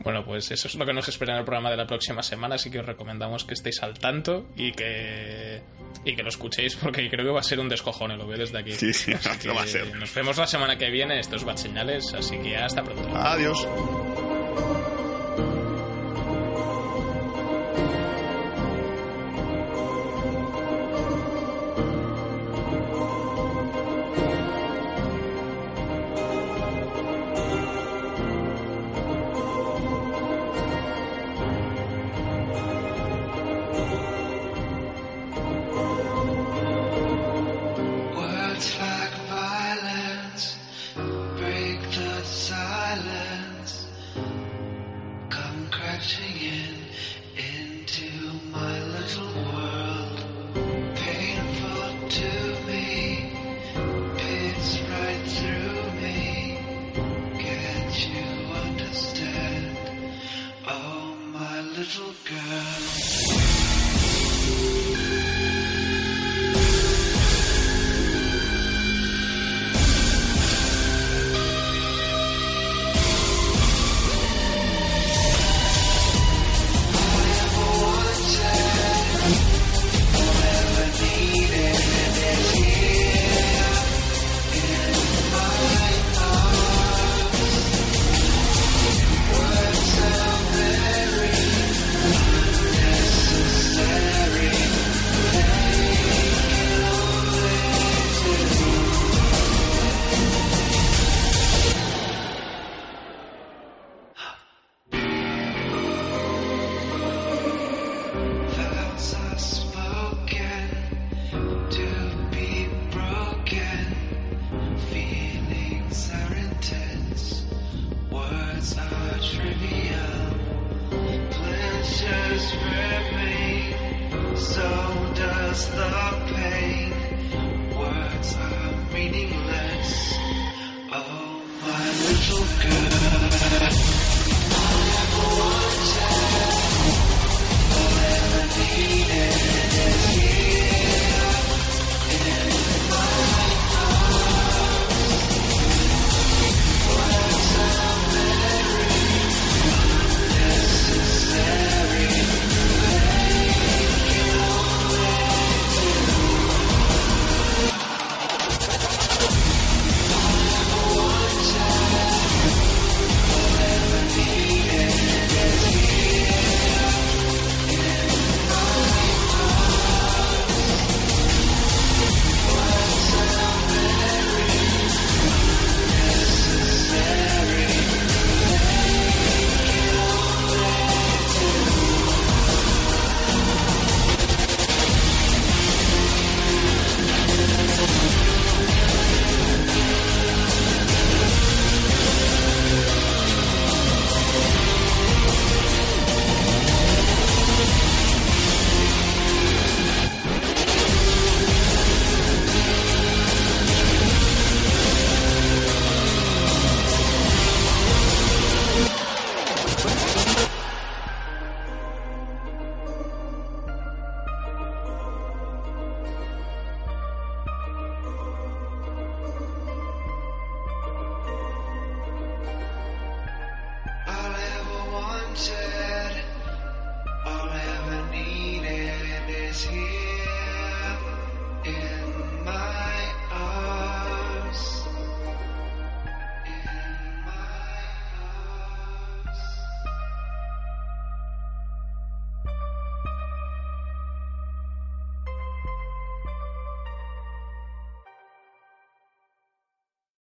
[0.00, 2.56] Bueno, pues eso es lo que nos espera en el programa de la próxima semana,
[2.56, 5.62] así que os recomendamos que estéis al tanto y que
[6.04, 8.58] y que lo escuchéis porque creo que va a ser un descojone, lo veo desde
[8.58, 8.72] aquí.
[8.72, 9.96] Sí, sí, Así lo va a que ser.
[9.96, 13.08] Nos vemos la semana que viene, esto es Bad Señales, así que hasta pronto.
[13.16, 13.66] Adiós.